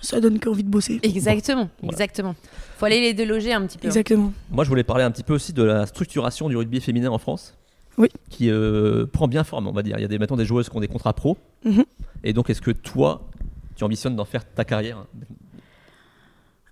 Ça 0.03 0.21
donne 0.21 0.39
qu'envie 0.39 0.65
de 0.65 0.69
bosser. 0.69 0.99
Exactement. 1.03 1.69
Voilà. 1.81 1.93
Exactement. 1.93 2.35
Faut 2.79 2.87
aller 2.87 3.01
les 3.01 3.13
déloger 3.13 3.53
un 3.53 3.67
petit 3.67 3.77
peu. 3.79 3.87
Exactement. 3.87 4.33
Moi, 4.51 4.65
je 4.65 4.69
voulais 4.71 4.85
parler 4.85 5.05
un 5.05 5.11
petit 5.11 5.23
peu 5.23 5.35
aussi 5.35 5.53
de 5.53 5.63
la 5.63 5.87
structuration 5.87 6.49
du 6.49 6.57
rugby 6.57 6.81
féminin 6.81 7.11
en 7.11 7.19
France. 7.19 7.57
Oui. 7.99 8.09
Qui 8.31 8.51
euh, 8.51 9.07
prend 9.07 9.29
bien 9.29 9.45
forme, 9.45 9.67
on 9.67 9.73
va 9.73 9.83
dire. 9.83 9.99
Il 9.99 10.03
y 10.03 10.05
a 10.05 10.09
des, 10.09 10.19
maintenant 10.19 10.37
des 10.39 10.47
joueuses 10.47 10.71
qui 10.71 10.77
ont 10.77 10.81
des 10.81 10.89
contrats 10.89 11.13
pro. 11.13 11.37
Mhm. 11.65 11.85
Et 12.25 12.33
donc, 12.33 12.49
est-ce 12.49 12.63
que 12.63 12.71
toi, 12.71 13.29
tu 13.77 13.85
ambitionnes 13.85 14.17
d'en 14.17 14.25
faire 14.25 14.51
ta 14.51 14.65
carrière? 14.65 15.05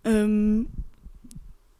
Euh, 0.06 0.62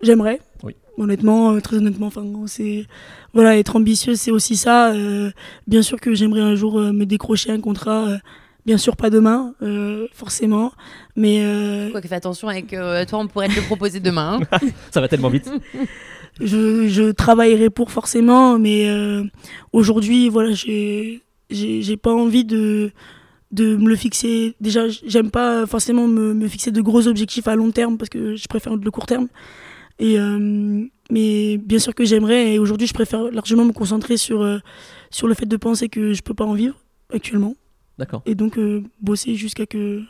J'aimerais. 0.00 0.40
Oui. 0.62 0.74
Honnêtement, 0.96 1.52
euh, 1.52 1.60
très 1.60 1.76
honnêtement, 1.76 2.06
enfin, 2.08 2.24
c'est 2.46 2.86
voilà, 3.34 3.56
être 3.56 3.76
ambitieuse, 3.76 4.18
c'est 4.20 4.30
aussi 4.30 4.56
ça. 4.56 4.92
euh, 4.92 5.30
bien 5.66 5.82
sûr 5.82 6.00
que 6.00 6.14
j'aimerais 6.14 6.40
un 6.40 6.54
jour 6.54 6.78
euh, 6.78 6.92
me 6.92 7.04
décrocher 7.06 7.50
un 7.50 7.60
contrat. 7.60 8.08
euh, 8.08 8.18
bien 8.66 8.76
sûr, 8.78 8.96
pas 8.96 9.08
demain, 9.08 9.54
euh, 9.62 10.06
forcément, 10.12 10.72
mais 11.16 11.40
euh, 11.42 11.90
Quoique, 11.90 12.06
fais 12.08 12.16
attention 12.16 12.48
avec 12.48 12.74
euh, 12.74 13.04
toi, 13.06 13.20
on 13.20 13.26
pourrait 13.26 13.48
te 13.48 13.54
le 13.56 13.62
proposer 13.62 13.98
demain. 14.00 14.38
hein. 14.52 14.58
Ça 14.90 15.00
va 15.00 15.08
tellement 15.08 15.30
vite. 15.30 15.50
je, 16.40 16.86
je 16.88 17.10
travaillerai 17.12 17.70
pour 17.70 17.90
forcément. 17.90 18.58
Mais 18.58 18.88
euh, 18.88 19.24
aujourd'hui, 19.72 20.28
voilà, 20.28 20.52
j'ai 20.52 21.22
j'ai 21.50 21.80
j'ai 21.82 21.96
pas 21.96 22.12
envie 22.12 22.44
de 22.44 22.90
de 23.52 23.76
me 23.76 23.88
le 23.88 23.96
fixer. 23.96 24.54
Déjà, 24.60 24.82
j'aime 24.88 25.30
pas 25.30 25.64
forcément 25.66 26.06
me, 26.06 26.34
me 26.34 26.46
fixer 26.48 26.70
de 26.70 26.82
gros 26.82 27.06
objectifs 27.08 27.48
à 27.48 27.56
long 27.56 27.70
terme 27.70 27.96
parce 27.96 28.10
que 28.10 28.36
je 28.36 28.46
préfère 28.48 28.76
le 28.76 28.90
court 28.90 29.06
terme. 29.06 29.28
Et 29.98 30.18
euh, 30.18 30.84
mais 31.10 31.56
bien 31.58 31.78
sûr 31.78 31.94
que 31.94 32.04
j'aimerais. 32.04 32.54
Et 32.54 32.58
aujourd'hui, 32.58 32.86
je 32.86 32.94
préfère 32.94 33.30
largement 33.32 33.64
me 33.64 33.72
concentrer 33.72 34.16
sur 34.16 34.42
euh, 34.42 34.58
sur 35.10 35.26
le 35.28 35.34
fait 35.34 35.46
de 35.46 35.56
penser 35.56 35.88
que 35.88 36.12
je 36.12 36.22
peux 36.22 36.34
pas 36.34 36.44
en 36.44 36.54
vivre 36.54 36.76
actuellement. 37.12 37.54
D'accord. 37.98 38.22
Et 38.26 38.34
donc 38.34 38.58
euh, 38.58 38.82
bosser 39.00 39.34
jusqu'à 39.34 39.66
que. 39.66 40.02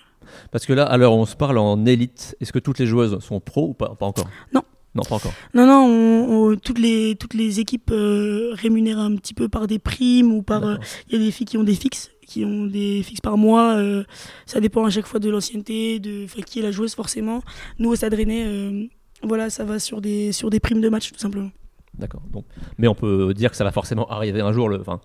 Parce 0.50 0.66
que 0.66 0.74
là, 0.74 0.84
à 0.84 0.96
l'heure 0.98 1.12
où 1.14 1.16
on 1.20 1.24
se 1.26 1.36
parle 1.36 1.56
en 1.56 1.86
élite, 1.86 2.36
est-ce 2.40 2.52
que 2.52 2.58
toutes 2.58 2.78
les 2.78 2.86
joueuses 2.86 3.18
sont 3.20 3.40
pro 3.40 3.68
ou 3.68 3.74
pas? 3.74 3.94
Pas 3.94 4.04
encore 4.06 4.28
Non. 4.52 4.62
Non, 4.94 5.02
pas 5.04 5.14
encore. 5.16 5.32
Non, 5.54 5.66
non, 5.66 5.86
on- 5.86 6.50
on- 6.52 6.56
toutes 6.56 6.78
les 6.78 7.14
toutes 7.14 7.34
les 7.34 7.60
équipes 7.60 7.92
rémunèrent 7.92 8.98
un 8.98 9.14
petit 9.16 9.34
peu 9.34 9.48
par 9.48 9.66
des 9.66 9.78
primes 9.78 10.32
ou 10.32 10.42
par. 10.42 10.78
Il 11.08 11.12
y 11.18 11.20
a 11.20 11.24
des 11.24 11.30
filles 11.30 11.46
qui 11.46 11.56
ont 11.56 11.62
des 11.64 11.74
fixes, 11.74 12.10
qui 12.26 12.44
ont 12.44 12.66
des 12.66 13.02
fixes 13.02 13.20
par 13.20 13.36
mois. 13.38 13.76
euh, 13.76 14.02
ça 14.46 14.60
dépend 14.60 14.84
à 14.84 14.90
chaque 14.90 15.06
fois 15.06 15.20
de 15.20 15.30
l'ancienneté, 15.30 15.98
de 16.00 16.26
qui 16.44 16.58
est 16.58 16.62
la 16.62 16.72
joueuse 16.72 16.94
forcément. 16.94 17.42
Nous 17.78 17.90
au 17.90 17.96
Stade 17.96 18.14
Rennais, 18.14 18.44
euh, 18.46 18.84
voilà, 19.22 19.50
ça 19.50 19.64
va 19.64 19.78
sur 19.78 20.00
des 20.00 20.32
sur 20.32 20.50
des 20.50 20.60
primes 20.60 20.80
de 20.80 20.88
match 20.88 21.12
tout 21.12 21.18
simplement. 21.18 21.50
D'accord. 21.94 22.22
Donc, 22.32 22.44
mais 22.78 22.86
on 22.88 22.94
peut 22.94 23.34
dire 23.34 23.50
que 23.50 23.56
ça 23.56 23.64
va 23.64 23.72
forcément 23.72 24.08
arriver 24.08 24.40
un 24.40 24.52
jour. 24.52 24.68
Le, 24.68 24.80
enfin, 24.80 25.00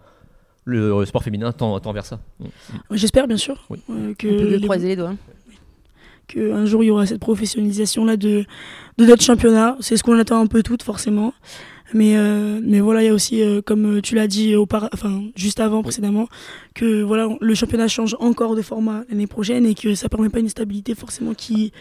le 0.66 1.04
sport 1.06 1.24
féminin 1.24 1.52
tend, 1.52 1.80
tend 1.80 1.92
vers 1.94 2.06
ça. 2.06 2.20
Mm. 2.40 2.46
J'espère 2.92 3.28
bien 3.28 3.38
sûr 3.38 3.66
Oui. 3.70 3.80
euh, 3.90 4.14
que 4.14 4.28
On 4.28 4.38
peut 4.38 4.56
les- 4.56 4.62
croiser 4.62 4.88
les 4.90 4.96
doigts. 4.96 5.16
que 6.28 6.54
un 6.54 6.66
jour 6.66 6.84
il 6.84 6.88
y 6.88 6.90
aura 6.92 7.06
cette 7.06 7.20
professionnalisation 7.20 8.06
là 8.06 8.16
de 8.18 8.46
de 8.98 9.06
notre 9.06 9.24
championnat. 9.24 9.76
C'est 9.82 9.98
ce 9.98 10.04
qu'on 10.04 10.18
attend 10.20 10.40
un 10.40 10.48
peu 10.48 10.62
toutes 10.64 10.84
forcément. 10.84 11.34
Mais, 11.96 12.16
euh, 12.18 12.60
mais 12.64 12.80
voilà, 12.80 13.04
il 13.04 13.06
y 13.06 13.10
a 13.10 13.14
aussi, 13.14 13.44
euh, 13.44 13.62
comme 13.62 14.02
tu 14.02 14.16
l'as 14.16 14.26
dit 14.26 14.56
aupara- 14.56 14.90
enfin, 14.94 15.26
juste 15.36 15.60
avant, 15.60 15.84
précédemment, 15.84 16.28
que 16.74 17.04
voilà, 17.04 17.28
le 17.40 17.54
championnat 17.54 17.88
change 17.88 18.16
encore 18.20 18.56
de 18.56 18.64
format 18.64 19.04
l'année 19.10 19.28
prochaine 19.28 19.64
et 19.68 19.76
que 19.76 19.94
ça 19.94 20.10
permet 20.10 20.30
pas 20.30 20.40
une 20.40 20.50
stabilité 20.50 20.96
forcément 20.96 21.36
qui, 21.36 21.72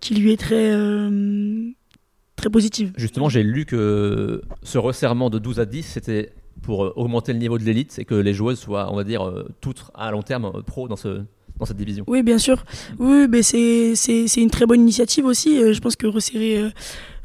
qui 0.00 0.14
lui 0.16 0.32
est 0.32 0.36
très, 0.40 0.72
euh, 0.72 1.70
très 2.40 2.50
positive. 2.50 2.92
Justement, 2.96 3.28
j'ai 3.28 3.42
lu 3.42 3.64
que 3.66 4.42
ce 4.62 4.78
resserrement 4.78 5.30
de 5.30 5.38
12 5.38 5.60
à 5.60 5.66
10, 5.66 5.82
c'était 5.82 6.32
pour 6.62 6.84
euh, 6.84 6.92
augmenter 6.96 7.32
le 7.32 7.38
niveau 7.38 7.58
de 7.58 7.64
l'élite 7.64 7.98
et 7.98 8.04
que 8.04 8.14
les 8.14 8.34
joueuses 8.34 8.58
soient, 8.58 8.92
on 8.92 8.96
va 8.96 9.04
dire, 9.04 9.22
euh, 9.26 9.48
toutes 9.60 9.84
à 9.94 10.10
long 10.10 10.22
terme 10.22 10.46
euh, 10.54 10.62
pro 10.62 10.88
dans, 10.88 10.96
ce, 10.96 11.22
dans 11.58 11.64
cette 11.66 11.76
division. 11.76 12.04
Oui, 12.06 12.22
bien 12.22 12.38
sûr. 12.38 12.64
Oui, 12.98 13.26
mais 13.28 13.42
c'est 13.42 13.94
c'est 13.94 14.26
c'est 14.28 14.42
une 14.42 14.50
très 14.50 14.66
bonne 14.66 14.80
initiative 14.80 15.24
aussi. 15.24 15.56
Euh, 15.62 15.72
je 15.72 15.80
pense 15.80 15.96
que 15.96 16.06
resserrer 16.06 16.58
euh, 16.58 16.68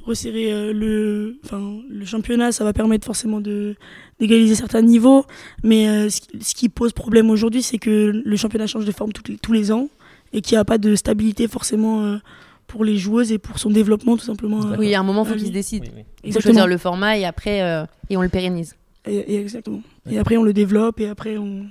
resserrer 0.06 0.54
euh, 0.54 0.71
le 0.71 1.38
enfin 1.43 1.80
le 1.89 2.06
championnat, 2.06 2.51
ça 2.51 2.63
va 2.63 2.71
permettre 2.73 3.06
forcément 3.06 3.41
de 3.41 3.75
d'égaliser 4.19 4.56
certains 4.56 4.82
niveaux. 4.82 5.25
Mais 5.63 6.10
ce, 6.10 6.21
qui- 6.21 6.41
ce 6.41 6.56
qui 6.56 6.69
pose 6.69 6.93
problème 6.93 7.30
aujourd'hui, 7.30 7.62
c'est 7.63 7.78
que 7.80 8.21
le 8.23 8.36
championnat 8.38 8.67
change 8.67 8.86
de 8.86 8.91
forme 8.91 9.12
les- 9.28 9.38
tous 9.38 9.51
les 9.54 9.71
ans 9.71 9.89
et 10.32 10.41
qu'il 10.41 10.56
n'y 10.56 10.60
a 10.60 10.65
pas 10.65 10.78
de 10.78 10.95
stabilité 10.95 11.47
forcément 11.47 12.17
pour 12.75 12.83
les 12.83 12.97
joueuses 12.97 13.31
et 13.31 13.38
pour 13.38 13.57
son 13.57 13.69
développement 13.69 14.17
tout 14.17 14.25
simplement. 14.25 14.57
euh, 14.59 14.63
D'accord. 14.63 14.79
Oui, 14.79 14.93
à 14.93 14.99
un 14.99 15.03
moment, 15.03 15.23
il 15.23 15.27
faut 15.27 15.33
Ah, 15.33 15.38
qu'ils 15.38 15.43
se 15.47 15.51
oui. 15.51 15.53
décident. 15.53 15.85
Oui, 15.88 15.93
oui. 15.99 16.03
Il 16.25 16.33
faut 16.33 16.41
choisir 16.41 16.67
le 16.67 16.77
format 16.77 17.17
et 17.17 17.23
après, 17.23 17.61
euh, 17.61 17.85
et 18.09 18.17
on 18.17 18.21
le 18.21 18.27
pérennise. 18.27 18.75
Et, 19.05 19.15
et 19.15 19.39
exactement. 19.39 19.81
Et 20.11 20.17
après 20.19 20.35
on 20.35 20.43
le 20.43 20.51
développe 20.51 20.99
et 20.99 21.07
après 21.07 21.38
on 21.38 21.67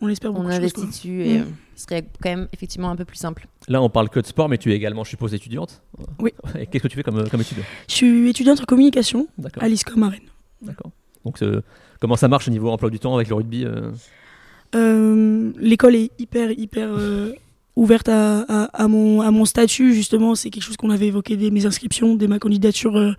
on 0.00 0.08
espère 0.08 0.32
beaucoup 0.32 0.46
On 0.46 0.50
investit 0.50 0.86
dessus 0.86 1.22
et 1.24 1.38
Mm. 1.40 1.42
euh, 1.42 1.44
ce 1.76 1.82
serait 1.84 2.02
quand 2.22 2.30
même 2.30 2.48
effectivement 2.54 2.90
un 2.90 2.96
peu 2.96 3.04
plus 3.04 3.18
simple. 3.18 3.46
Là, 3.68 3.82
on 3.82 3.90
parle 3.90 4.08
que 4.08 4.18
de 4.20 4.24
sport, 4.26 4.48
mais 4.48 4.56
tu 4.56 4.72
es 4.72 4.76
également, 4.76 5.04
je 5.04 5.10
suppose, 5.10 5.34
étudiante? 5.34 5.82
Oui. 6.18 6.30
Et 6.58 6.66
qu'est-ce 6.66 6.82
que 6.84 6.88
tu 6.88 6.96
fais 6.96 7.02
comme, 7.02 7.28
comme 7.28 7.40
étude 7.42 7.58
Je 7.88 7.94
suis 7.94 8.28
étudiante 8.30 8.60
en 8.62 8.64
communication 8.64 9.26
à 9.58 9.68
l'ISCOM 9.68 10.02
à 10.04 10.08
Rennes. 10.08 10.20
D'accord. 10.62 10.90
Donc, 11.26 11.42
euh, 11.42 11.60
comment 12.00 12.16
ça 12.16 12.28
marche 12.28 12.48
au 12.48 12.50
niveau 12.50 12.70
emploi 12.70 12.88
du 12.88 12.98
temps 12.98 13.14
avec 13.14 13.28
le 13.28 13.34
rugby 13.34 13.64
euh? 13.66 13.90
Euh, 14.74 15.52
l'école 15.58 15.96
est 15.96 16.10
hyper 16.18 16.52
hyper 16.52 16.88
euh, 16.92 17.32
ouverte 17.76 18.08
à, 18.08 18.40
à, 18.48 18.64
à 18.84 18.88
mon 18.88 19.20
à 19.22 19.30
mon 19.30 19.44
statut 19.44 19.94
justement 19.94 20.34
c'est 20.34 20.50
quelque 20.50 20.64
chose 20.64 20.76
qu'on 20.76 20.90
avait 20.90 21.06
évoqué 21.06 21.36
dès 21.36 21.50
mes 21.50 21.66
inscriptions 21.66 22.16
dès 22.16 22.26
ma 22.26 22.38
candidature 22.40 22.96
euh, 22.96 23.12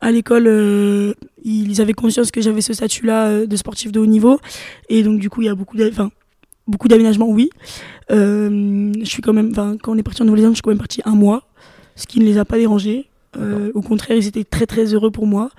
à 0.00 0.10
l'école 0.10 0.46
euh, 0.48 1.14
ils 1.44 1.80
avaient 1.80 1.92
conscience 1.92 2.30
que 2.30 2.40
j'avais 2.40 2.60
ce 2.60 2.72
statut-là 2.74 3.28
euh, 3.28 3.46
de 3.46 3.56
sportif 3.56 3.90
de 3.92 3.98
haut 4.00 4.06
niveau. 4.06 4.38
Et 4.88 5.02
donc, 5.02 5.18
du 5.18 5.28
coup, 5.30 5.42
il 5.42 5.46
y 5.46 5.48
a 5.48 5.54
beaucoup 5.56 5.76
d'a- 5.76 5.88
enfin, 5.88 6.10
beaucoup 6.68 6.86
d'aménagements, 6.88 7.28
oui. 7.28 7.50
Je 8.10 9.00
suis 9.04 9.22
quand 9.22 9.32
même, 9.32 9.52
quand 9.54 9.92
on 9.92 9.96
est 9.98 10.02
parti 10.02 10.22
en 10.22 10.26
Nouvelle-Zélande, 10.26 10.54
je 10.54 10.56
suis 10.58 10.62
quand 10.62 10.70
même 10.70 10.78
parti 10.78 11.00
un 11.04 11.14
mois, 11.14 11.42
ce 11.96 12.06
qui 12.06 12.20
ne 12.20 12.24
les 12.24 12.38
a 12.38 12.44
pas 12.44 12.58
dérangés. 12.58 13.08
Au 13.74 13.80
contraire, 13.82 14.16
ils 14.16 14.26
étaient 14.26 14.44
très 14.44 14.66
très 14.66 14.92
heureux 14.94 15.10
pour 15.10 15.26
moi. 15.26 15.50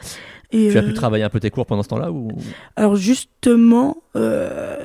Et, 0.52 0.70
Tu 0.70 0.78
as 0.78 0.84
pu 0.84 0.94
travailler 0.94 1.24
un 1.24 1.30
peu 1.30 1.40
tes 1.40 1.50
cours 1.50 1.66
pendant 1.66 1.82
ce 1.84 1.88
temps-là 1.90 2.12
ou? 2.12 2.28
alors 2.76 2.96
justement, 2.96 3.98
euh, 4.16 4.78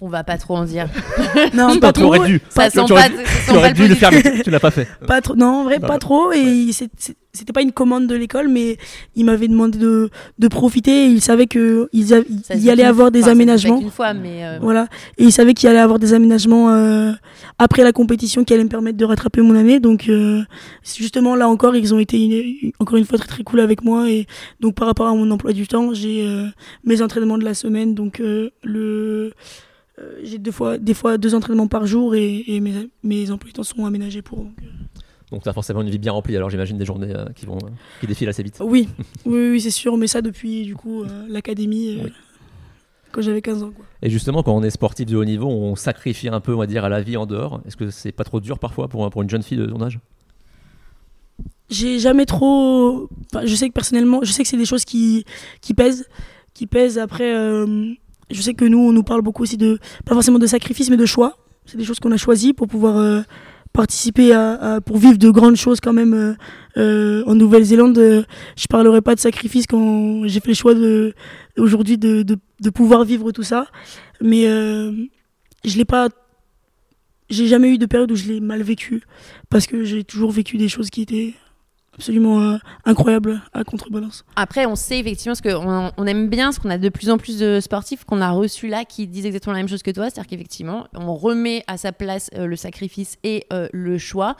On 0.00 0.08
va 0.08 0.24
pas 0.24 0.38
trop 0.38 0.56
en 0.56 0.64
dire. 0.64 0.88
non, 1.54 1.76
pas 1.80 1.92
trop. 1.92 2.16
dû. 2.24 2.40
Ça 2.50 2.70
Tu 2.70 2.78
aurais- 2.78 2.88
pas, 2.88 3.02
ça 3.02 3.08
Tu 3.08 3.16
sent 3.46 3.52
pas 3.52 3.58
aurais 3.58 3.68
le 3.70 3.74
dû 3.74 3.88
le 3.88 3.94
faire, 3.94 4.10
mais 4.12 4.42
tu 4.42 4.50
l'as 4.50 4.60
pas 4.60 4.70
fait. 4.70 4.86
Pas 5.06 5.20
trop, 5.20 5.34
non, 5.34 5.46
en 5.60 5.64
vrai, 5.64 5.78
Non, 5.80 5.86
pas 5.88 5.98
trop. 5.98 6.32
Et 6.32 6.70
c'était 6.72 7.52
pas 7.52 7.60
une 7.62 7.72
commande 7.72 8.06
de 8.06 8.14
l'école, 8.14 8.48
mais 8.48 8.78
ils 9.14 9.24
m'avaient 9.24 9.48
demandé 9.48 9.78
de, 9.78 10.08
de 10.38 10.48
profiter. 10.48 11.06
Et 11.06 11.08
ils 11.08 11.20
savaient 11.20 11.46
que 11.46 11.88
ils, 11.92 12.14
a- 12.14 12.20
il 12.54 12.60
y 12.60 12.70
allait 12.70 12.84
avoir 12.84 13.10
des 13.10 13.22
enfin, 13.24 13.32
aménagements. 13.32 13.78
qu'une 13.80 13.90
fois, 13.90 14.14
mais 14.14 14.44
euh, 14.44 14.58
Voilà. 14.60 14.88
Et 15.18 15.24
ils 15.24 15.32
savaient 15.32 15.52
qu'il 15.54 15.68
allait 15.68 15.78
avoir 15.78 15.98
des 15.98 16.14
aménagements 16.14 16.70
euh, 16.70 17.12
après 17.58 17.82
la 17.84 17.92
compétition 17.92 18.42
qui 18.44 18.54
allaient 18.54 18.64
me 18.64 18.68
permettre 18.70 18.96
de 18.98 19.04
rattraper 19.04 19.40
mon 19.42 19.54
année. 19.56 19.80
Donc, 19.80 20.08
euh, 20.08 20.42
justement 20.96 21.34
là 21.36 21.48
encore, 21.48 21.76
ils 21.76 21.92
ont 21.94 21.98
été 21.98 22.22
une- 22.22 22.72
encore 22.78 22.96
une 22.96 23.04
fois 23.04 23.18
très 23.18 23.28
très 23.28 23.42
cool 23.42 23.60
avec 23.60 23.82
moi. 23.84 24.08
Et 24.10 24.26
donc, 24.60 24.74
par 24.74 24.86
rapport 24.88 25.06
à 25.08 25.14
mon 25.14 25.30
emploi 25.30 25.52
du 25.52 25.66
temps, 25.68 25.92
j'ai 25.92 26.22
euh, 26.26 26.46
mes 26.84 27.02
entraînements 27.02 27.36
de 27.38 27.44
la 27.44 27.54
semaine. 27.54 27.94
Donc, 27.94 28.20
euh, 28.20 28.50
le 28.76 29.32
euh, 29.98 30.20
j'ai 30.22 30.38
deux 30.38 30.52
fois, 30.52 30.76
des 30.78 30.92
fois 30.94 31.16
deux 31.18 31.34
entraînements 31.34 31.68
par 31.68 31.86
jour 31.86 32.14
et, 32.14 32.44
et 32.46 32.60
mes, 32.60 32.90
mes 33.02 33.30
emplois 33.30 33.50
temps 33.52 33.62
sont 33.62 33.86
aménagés 33.86 34.20
pour. 34.22 34.38
donc, 34.40 34.52
euh, 34.62 34.66
Donc 35.30 35.42
tu 35.42 35.48
as 35.48 35.52
forcément 35.54 35.80
une 35.82 35.88
vie 35.90 35.98
bien 35.98 36.12
remplie. 36.12 36.36
Alors 36.36 36.50
j'imagine 36.50 36.76
des 36.76 36.84
journées 36.84 37.14
euh, 37.14 37.24
qui 37.34 37.46
vont 37.46 37.56
euh, 37.56 37.70
qui 38.00 38.06
défilent 38.06 38.28
assez 38.28 38.42
vite. 38.42 38.58
Oui, 38.60 38.88
oui, 39.24 39.50
oui, 39.52 39.60
c'est 39.60 39.70
sûr, 39.70 39.96
mais 39.96 40.06
ça 40.06 40.20
depuis 40.20 40.64
du 40.64 40.76
coup 40.76 41.02
euh, 41.02 41.26
l'académie 41.30 41.98
Oui. 42.04 42.12
quand 43.10 43.22
j'avais 43.22 43.40
15 43.40 43.62
ans. 43.62 43.70
Quoi. 43.74 43.86
Et 44.02 44.10
justement, 44.10 44.42
quand 44.42 44.54
on 44.54 44.62
est 44.62 44.70
sportif 44.70 45.06
de 45.06 45.16
haut 45.16 45.24
niveau, 45.24 45.48
on 45.48 45.76
sacrifie 45.76 46.28
un 46.28 46.40
peu, 46.40 46.54
on 46.54 46.58
va 46.58 46.66
dire, 46.66 46.84
à 46.84 46.90
la 46.90 47.00
vie 47.00 47.16
en 47.16 47.24
dehors. 47.24 47.62
Est-ce 47.66 47.76
que 47.78 47.88
c'est 47.90 48.12
pas 48.12 48.24
trop 48.24 48.40
dur 48.40 48.58
parfois 48.58 48.88
pour, 48.88 49.08
pour 49.08 49.22
une 49.22 49.30
jeune 49.30 49.42
fille 49.42 49.56
de 49.58 49.64
ton 49.66 49.80
âge? 49.82 49.98
J'ai 51.70 51.98
jamais 51.98 52.26
trop. 52.26 53.08
enfin, 53.32 53.44
je 53.46 53.54
sais 53.54 53.68
que 53.68 53.72
personnellement, 53.74 54.20
je 54.22 54.30
sais 54.30 54.42
que 54.42 54.48
c'est 54.48 54.56
des 54.58 54.66
choses 54.66 54.84
qui, 54.84 55.24
qui 55.62 55.72
pèsent, 55.74 56.06
qui 56.54 56.66
pèsent. 56.66 56.98
Après, 56.98 57.32
je 58.30 58.40
sais 58.42 58.54
que 58.54 58.64
nous, 58.64 58.78
on 58.78 58.92
nous 58.92 59.02
parle 59.02 59.22
beaucoup 59.22 59.42
aussi 59.42 59.56
de 59.56 59.78
pas 60.04 60.14
forcément 60.14 60.38
de 60.38 60.46
sacrifice, 60.46 60.90
mais 60.90 60.96
de 60.96 61.06
choix. 61.06 61.36
C'est 61.64 61.76
des 61.76 61.84
choses 61.84 62.00
qu'on 62.00 62.12
a 62.12 62.16
choisies 62.16 62.52
pour 62.52 62.66
pouvoir 62.68 62.96
euh, 62.96 63.22
participer 63.72 64.32
à, 64.32 64.52
à- 64.74 64.80
pour 64.80 64.98
vivre 64.98 65.18
de 65.18 65.30
grandes 65.30 65.56
choses 65.56 65.80
quand 65.80 65.92
même 65.92 66.14
euh, 66.14 66.34
euh, 66.76 67.22
en 67.26 67.34
Nouvelle-Zélande. 67.34 67.98
euh, 67.98 68.22
je 68.56 68.66
parlerai 68.68 69.00
pas 69.02 69.14
de 69.14 69.20
sacrifice 69.20 69.66
quand 69.66 70.26
j'ai 70.26 70.40
fait 70.40 70.48
le 70.48 70.54
choix 70.54 70.74
de 70.74 71.14
aujourd'hui 71.58 71.98
de, 71.98 72.22
de, 72.22 72.36
de 72.60 72.70
pouvoir 72.70 73.04
vivre 73.04 73.32
tout 73.32 73.42
ça, 73.42 73.66
mais 74.20 74.46
euh, 74.46 74.92
je 75.64 75.76
l'ai 75.76 75.84
pas. 75.84 76.08
J'ai 77.28 77.48
jamais 77.48 77.70
eu 77.70 77.78
de 77.78 77.86
période 77.86 78.10
où 78.12 78.16
je 78.16 78.28
l'ai 78.28 78.38
mal 78.40 78.62
vécu 78.62 79.02
parce 79.50 79.66
que 79.66 79.82
j'ai 79.84 80.04
toujours 80.04 80.30
vécu 80.30 80.58
des 80.58 80.68
choses 80.68 80.90
qui 80.90 81.02
étaient 81.02 81.34
absolument 81.96 82.40
euh, 82.42 82.56
incroyables 82.84 83.40
à 83.52 83.64
contrebalance. 83.64 84.24
Après, 84.36 84.66
on 84.66 84.76
sait 84.76 84.98
effectivement 84.98 85.34
ce 85.34 85.42
qu'on 85.42 85.90
on 85.96 86.06
aime 86.06 86.28
bien, 86.28 86.52
ce 86.52 86.60
qu'on 86.60 86.70
a 86.70 86.78
de 86.78 86.88
plus 86.88 87.10
en 87.10 87.18
plus 87.18 87.38
de 87.38 87.58
sportifs 87.60 88.04
qu'on 88.04 88.20
a 88.20 88.30
reçus 88.30 88.68
là 88.68 88.84
qui 88.84 89.06
disent 89.06 89.26
exactement 89.26 89.54
la 89.54 89.60
même 89.60 89.68
chose 89.68 89.82
que 89.82 89.90
toi, 89.90 90.04
c'est-à-dire 90.04 90.28
qu'effectivement, 90.28 90.86
on 90.94 91.14
remet 91.14 91.64
à 91.66 91.76
sa 91.76 91.92
place 91.92 92.30
euh, 92.34 92.46
le 92.46 92.56
sacrifice 92.56 93.16
et 93.24 93.46
euh, 93.52 93.68
le 93.72 93.98
choix. 93.98 94.36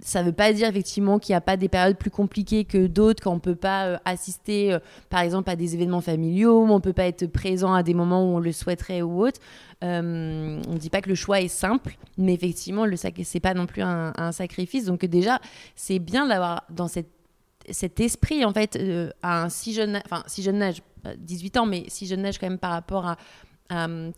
Ça 0.00 0.20
ne 0.20 0.26
veut 0.26 0.32
pas 0.32 0.52
dire 0.52 0.68
effectivement 0.68 1.18
qu'il 1.18 1.32
n'y 1.32 1.36
a 1.36 1.40
pas 1.40 1.56
des 1.56 1.68
périodes 1.68 1.96
plus 1.96 2.10
compliquées 2.10 2.64
que 2.64 2.86
d'autres, 2.86 3.22
quand 3.22 3.32
on 3.32 3.36
ne 3.36 3.40
peut 3.40 3.56
pas 3.56 3.86
euh, 3.86 3.96
assister 4.04 4.72
euh, 4.72 4.78
par 5.10 5.20
exemple 5.20 5.50
à 5.50 5.56
des 5.56 5.74
événements 5.74 6.00
familiaux, 6.00 6.62
on 6.62 6.76
ne 6.76 6.80
peut 6.80 6.92
pas 6.92 7.06
être 7.06 7.26
présent 7.26 7.74
à 7.74 7.82
des 7.82 7.94
moments 7.94 8.24
où 8.24 8.36
on 8.36 8.38
le 8.38 8.52
souhaiterait 8.52 9.02
ou 9.02 9.24
autre. 9.24 9.40
Euh, 9.82 10.60
on 10.68 10.72
ne 10.72 10.78
dit 10.78 10.90
pas 10.90 11.00
que 11.00 11.08
le 11.08 11.14
choix 11.14 11.40
est 11.40 11.48
simple, 11.48 11.96
mais 12.16 12.34
effectivement, 12.34 12.84
sac 12.96 13.20
c'est 13.24 13.40
pas 13.40 13.54
non 13.54 13.66
plus 13.66 13.82
un, 13.82 14.32
sacrifice. 14.32 14.84
Donc 14.84 15.04
déjà, 15.04 15.40
c'est 15.74 15.98
bien 15.98 16.26
d'avoir 16.26 16.64
dans 16.70 16.88
cet 16.88 18.00
esprit 18.00 18.44
en 18.44 18.52
fait 18.52 18.78
à 19.22 19.42
un 19.42 19.48
si 19.48 19.72
jeune 19.74 20.00
enfin 20.04 20.22
si 20.26 20.42
jeune 20.42 20.62
âge 20.62 20.82
euh, 21.06 21.14
18 21.18 21.56
ans 21.58 21.66
mais 21.66 21.84
si 21.88 22.06
jeune 22.06 22.24
âge 22.24 22.38
quand 22.38 22.48
même 22.48 22.58
par 22.58 22.70
rapport 22.70 23.06
à, 23.06 23.16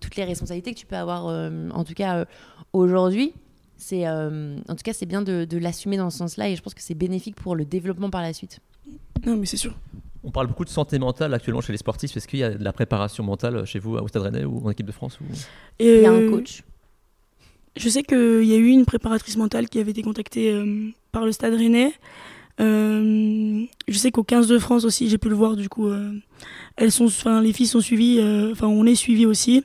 toutes 0.01 0.15
les 0.15 0.23
responsabilités 0.23 0.73
que 0.73 0.79
tu 0.79 0.87
peux 0.87 0.95
avoir 0.95 1.25
en 1.27 1.83
tout 1.83 1.95
cas 1.95 2.25
aujourd'hui 2.73 3.35
c'est 3.81 4.07
euh, 4.07 4.57
en 4.69 4.77
tout 4.77 4.83
cas 4.85 4.93
c'est 4.93 5.07
bien 5.07 5.23
de, 5.23 5.45
de 5.45 5.59
l'assumer 5.59 5.97
dans 5.97 6.11
ce 6.11 6.19
sens-là 6.19 6.49
et 6.49 6.55
je 6.57 6.63
pense 6.63 6.75
que 6.75 6.83
c'est 6.83 6.95
bénéfique 6.95 7.35
pour 7.37 7.57
le 7.57 7.65
développement 7.65 8.11
par 8.11 8.23
la 8.23 8.33
suite 8.33 8.61
Non, 9.27 9.37
mais 9.37 9.47
c'est 9.47 9.57
sûr. 9.57 9.75
On 10.23 10.31
parle 10.31 10.49
beaucoup 10.49 10.65
de 10.67 10.71
santé 10.71 10.99
mentale 10.99 11.33
actuellement 11.33 11.63
chez 11.63 11.73
les 11.73 11.79
sportifs. 11.79 12.15
Est-ce 12.17 12.29
qu'il 12.29 12.41
y 12.41 12.45
a 12.45 12.51
de 12.51 12.63
la 12.63 12.73
préparation 12.75 13.25
mentale 13.25 13.65
chez 13.65 13.79
vous 13.79 13.95
au 13.97 14.07
Stade 14.07 14.23
Rennais 14.23 14.45
ou 14.45 14.61
en 14.67 14.71
équipe 14.71 14.87
de 14.87 14.93
France 14.93 15.19
ou... 15.21 15.25
Il 15.79 15.87
y 16.03 16.05
a 16.07 16.13
un 16.13 16.21
euh, 16.21 16.31
coach 16.31 16.63
Je 17.77 17.89
sais 17.89 18.03
qu'il 18.03 18.45
y 18.45 18.53
a 18.53 18.57
eu 18.57 18.67
une 18.69 18.85
préparatrice 18.85 19.39
mentale 19.39 19.69
qui 19.71 19.79
avait 19.79 19.93
été 19.93 20.03
contactée 20.03 20.53
euh, 20.53 20.91
par 21.11 21.25
le 21.25 21.33
Stade 21.33 21.55
Rennais. 21.55 21.95
Euh, 22.61 23.65
je 23.89 23.97
sais 23.97 24.11
qu'au 24.11 24.23
15 24.23 24.47
de 24.47 24.59
France 24.59 24.85
aussi, 24.85 25.09
j'ai 25.09 25.17
pu 25.17 25.31
le 25.31 25.35
voir. 25.35 25.57
Du 25.57 25.71
coup, 25.71 25.87
euh, 25.89 26.13
elles 26.77 26.93
sont, 26.93 27.07
enfin, 27.07 27.41
les 27.41 27.55
filles 27.55 27.67
sont 27.69 27.81
suivies. 27.81 28.19
euh, 28.21 28.53
Enfin, 28.53 28.67
on 28.67 28.85
est 28.85 28.95
suivis 28.95 29.25
aussi. 29.25 29.65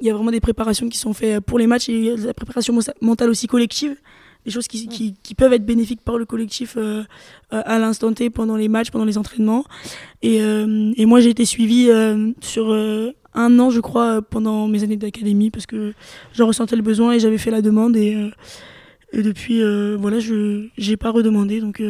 Il 0.00 0.06
y 0.06 0.10
a 0.10 0.14
vraiment 0.14 0.30
des 0.30 0.40
préparations 0.40 0.88
qui 0.88 0.98
sont 0.98 1.12
faites 1.12 1.40
pour 1.40 1.58
les 1.58 1.66
matchs 1.66 1.88
et 1.88 2.16
la 2.16 2.34
préparation 2.34 2.76
mentale 3.00 3.30
aussi 3.30 3.46
collective. 3.46 3.96
Des 4.46 4.50
choses 4.50 4.68
qui, 4.68 4.88
qui, 4.88 5.14
qui 5.22 5.34
peuvent 5.34 5.52
être 5.52 5.66
bénéfiques 5.66 6.00
par 6.00 6.16
le 6.16 6.24
collectif 6.24 6.78
euh, 6.78 7.02
à 7.50 7.78
l'instant 7.78 8.10
T 8.14 8.30
pendant 8.30 8.56
les 8.56 8.68
matchs, 8.68 8.90
pendant 8.90 9.04
les 9.04 9.18
entraînements. 9.18 9.64
Et, 10.22 10.40
euh, 10.40 10.92
et 10.96 11.04
moi, 11.04 11.20
j'ai 11.20 11.28
été 11.28 11.44
suivie 11.44 11.90
euh, 11.90 12.32
sur 12.40 12.72
euh, 12.72 13.10
un 13.34 13.58
an, 13.58 13.68
je 13.68 13.80
crois, 13.80 14.22
pendant 14.22 14.66
mes 14.66 14.82
années 14.82 14.96
d'académie 14.96 15.50
parce 15.50 15.66
que 15.66 15.92
j'en 16.32 16.46
ressentais 16.46 16.76
le 16.76 16.80
besoin 16.80 17.12
et 17.12 17.20
j'avais 17.20 17.36
fait 17.36 17.50
la 17.50 17.60
demande. 17.60 17.96
Et, 17.96 18.16
et 19.12 19.22
depuis, 19.22 19.60
voilà, 19.98 20.20
je 20.20 20.68
n'ai 20.78 20.96
pas 20.96 21.10
redemandé. 21.10 21.60
Donc. 21.60 21.82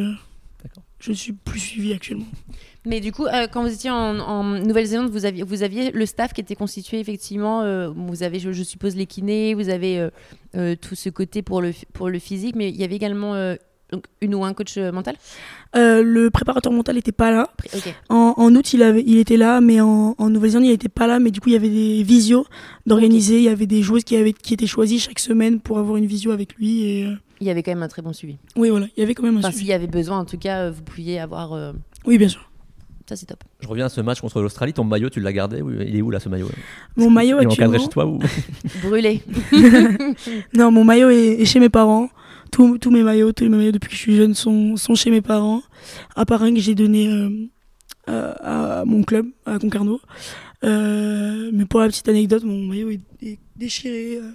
Je 1.01 1.11
ne 1.11 1.17
suis 1.17 1.33
plus 1.33 1.59
suivie 1.61 1.93
actuellement. 1.93 2.27
mais 2.87 3.01
du 3.01 3.11
coup 3.13 3.27
euh, 3.27 3.47
quand 3.51 3.63
vous 3.63 3.73
étiez 3.73 3.91
en, 3.91 4.19
en 4.19 4.45
Nouvelle-Zélande 4.45 5.11
vous 5.11 5.25
aviez 5.25 5.43
vous 5.43 5.63
aviez 5.63 5.91
le 5.91 6.07
staff 6.07 6.33
qui 6.33 6.41
était 6.41 6.55
constitué 6.55 7.01
effectivement 7.01 7.63
euh, 7.63 7.89
vous 7.89 8.23
avez 8.23 8.39
je, 8.39 8.53
je 8.53 8.63
suppose 8.63 8.97
les 8.97 9.07
kinés 9.07 9.55
vous 9.55 9.69
avez 9.69 10.09
euh, 10.57 10.77
tout 10.81 10.95
ce 10.95 11.09
côté 11.11 11.43
pour 11.43 11.61
le 11.63 11.73
pour 11.93 12.09
le 12.09 12.19
physique 12.19 12.55
mais 12.57 12.69
il 12.69 12.77
y 12.77 12.85
avait 12.85 12.97
également 12.97 13.35
donc 13.93 14.05
une 14.21 14.37
ou 14.37 14.45
un 14.45 14.55
coach 14.55 14.79
mental? 14.79 15.17
Le 15.75 16.29
préparateur 16.29 16.73
mental 16.73 16.95
n'était 16.95 17.11
pas 17.11 17.33
là. 17.33 17.49
En, 18.09 18.35
en 18.37 18.55
août, 18.55 18.73
il, 18.73 18.85
avait, 18.85 19.03
il 19.05 19.19
était 19.19 19.37
là, 19.37 19.61
mais 19.61 19.81
en, 19.81 20.15
en 20.17 20.31
Nouvelle-Zélande, 20.31 20.67
il 20.67 20.71
n'était 20.71 20.89
pas 20.89 21.09
là. 21.09 21.19
Mais 21.19 21.33
du 21.33 21.41
coup, 21.41 21.49
il 21.49 21.55
y 21.55 21.57
avait 21.57 21.69
des 21.69 22.05
visios 22.05 22.47
d'organiser. 22.87 23.39
Il 23.39 23.43
y 23.43 23.49
avait 23.49 23.67
des 23.67 23.83
joueuses 23.83 24.05
qui, 24.05 24.15
avaient, 24.15 24.33
qui 24.33 24.55
étaient 24.55 24.69
choisies 24.69 25.01
chaque 25.01 25.19
semaine 25.19 25.59
pour 25.59 25.79
avoir 25.79 25.97
une 25.97 26.07
visio 26.07 26.31
avec 26.31 26.55
lui. 26.55 26.85
Et, 26.85 27.09
il 27.41 27.47
y 27.47 27.51
avait 27.51 27.63
quand 27.63 27.71
même 27.73 27.83
un 27.83 27.89
très 27.89 28.03
bon 28.03 28.13
suivi 28.13 28.37
oui, 28.57 28.69
voilà, 28.71 28.87
il 28.97 29.01
y 29.01 29.03
avait 29.03 29.15
quand 29.15 29.23
même 29.23 29.37
un 29.37 29.39
Enfin, 29.41 29.49
suivi. 29.51 29.61
s'il 29.65 29.69
y 29.71 29.73
avait 29.73 29.87
besoin, 29.87 30.19
en 30.19 30.25
tout 30.25 30.39
cas, 30.39 30.65
euh, 30.67 30.71
vous 30.71 30.83
pouviez 30.83 31.19
avoir. 31.21 31.53
euh, 31.55 31.73
Oui, 32.07 32.19
bien 32.19 32.29
sûr. 32.29 32.47
Ça, 33.09 33.17
c'est 33.17 33.27
top. 33.27 33.43
Je 33.61 33.67
reviens 33.67 33.87
à 33.87 33.89
ce 33.89 34.01
match 34.01 34.21
contre 34.21 34.41
l'Australie. 34.41 34.73
Ton 34.73 34.85
maillot, 34.85 35.11
tu 35.11 35.19
l'as 35.21 35.33
gardé 35.33 35.63
ou 35.63 35.73
Il 35.73 35.97
est 35.97 36.01
où 36.03 36.11
là 36.13 36.21
ce 36.21 36.29
maillot? 36.29 36.49
Mon 36.97 37.11
maillot 37.11 37.39
Il 37.41 37.43
est 37.43 37.47
encadré 37.47 37.77
actuellement. 37.79 37.85
chez 37.85 37.89
toi 37.89 38.07
ou 38.07 38.21
Brûlé. 38.89 39.21
Non, 40.55 40.71
mon 40.71 40.85
maillot 40.85 41.11
est, 41.11 41.41
est 41.41 41.45
chez 41.45 41.59
mes 41.61 41.69
parents. 41.71 42.09
Tous, 42.53 42.79
tous 42.79 42.91
mes 42.91 43.03
maillots, 43.03 43.33
tous 43.33 43.45
les 43.45 43.51
maillots 43.51 43.73
depuis 43.73 43.89
que 43.89 43.95
je 43.97 44.01
suis 44.01 44.17
jeune 44.17 44.35
sont, 44.35 44.77
sont 44.77 44.95
chez 44.95 45.11
mes 45.11 45.23
parents. 45.23 45.63
À 46.17 46.25
part 46.25 46.43
un 46.43 46.53
que 46.55 46.61
j'ai 46.61 46.75
donné 46.75 47.09
euh, 47.09 47.49
à, 48.07 48.81
à 48.81 48.85
mon 48.85 49.03
club, 49.03 49.27
à 49.47 49.59
Concarneau. 49.59 50.01
Euh, 50.65 51.51
mais 51.53 51.65
pour 51.65 51.81
la 51.81 51.89
petite 51.89 52.09
anecdote, 52.09 52.45
mon 52.45 52.59
maillot 52.67 52.91
est, 52.91 53.01
est 53.23 53.39
déchiré 53.57 54.17
euh, 54.19 54.31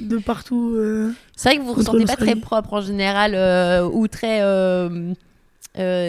de 0.00 0.18
partout. 0.18 0.74
euh. 0.76 1.12
C'est 1.36 1.50
vrai 1.50 1.58
que 1.58 1.62
vous 1.62 1.70
ne 1.72 1.76
ressentez 1.76 2.04
pas 2.04 2.16
très 2.16 2.36
propre 2.36 2.74
en 2.74 2.80
général 2.80 3.34
euh, 3.34 3.88
ou 3.88 4.08
très 4.08 4.40
euh, 4.42 5.14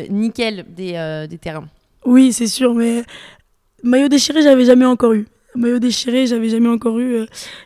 nickel 0.10 0.65
des, 0.69 1.28
des 1.30 1.38
terrains. 1.38 1.67
Oui, 2.06 2.34
c'est 2.34 2.48
sûr, 2.48 2.74
mais 2.74 3.04
maillot 3.84 4.08
déchiré, 4.08 4.41
j'avais 4.41 4.65
jamais 4.65 4.86
encore 4.86 5.13
eu. 5.13 5.28
Maillot 5.56 5.80
déchiré, 5.80 6.28
j'avais 6.28 6.50
jamais 6.50 6.69
encore 6.69 7.00
eu. 7.00 7.26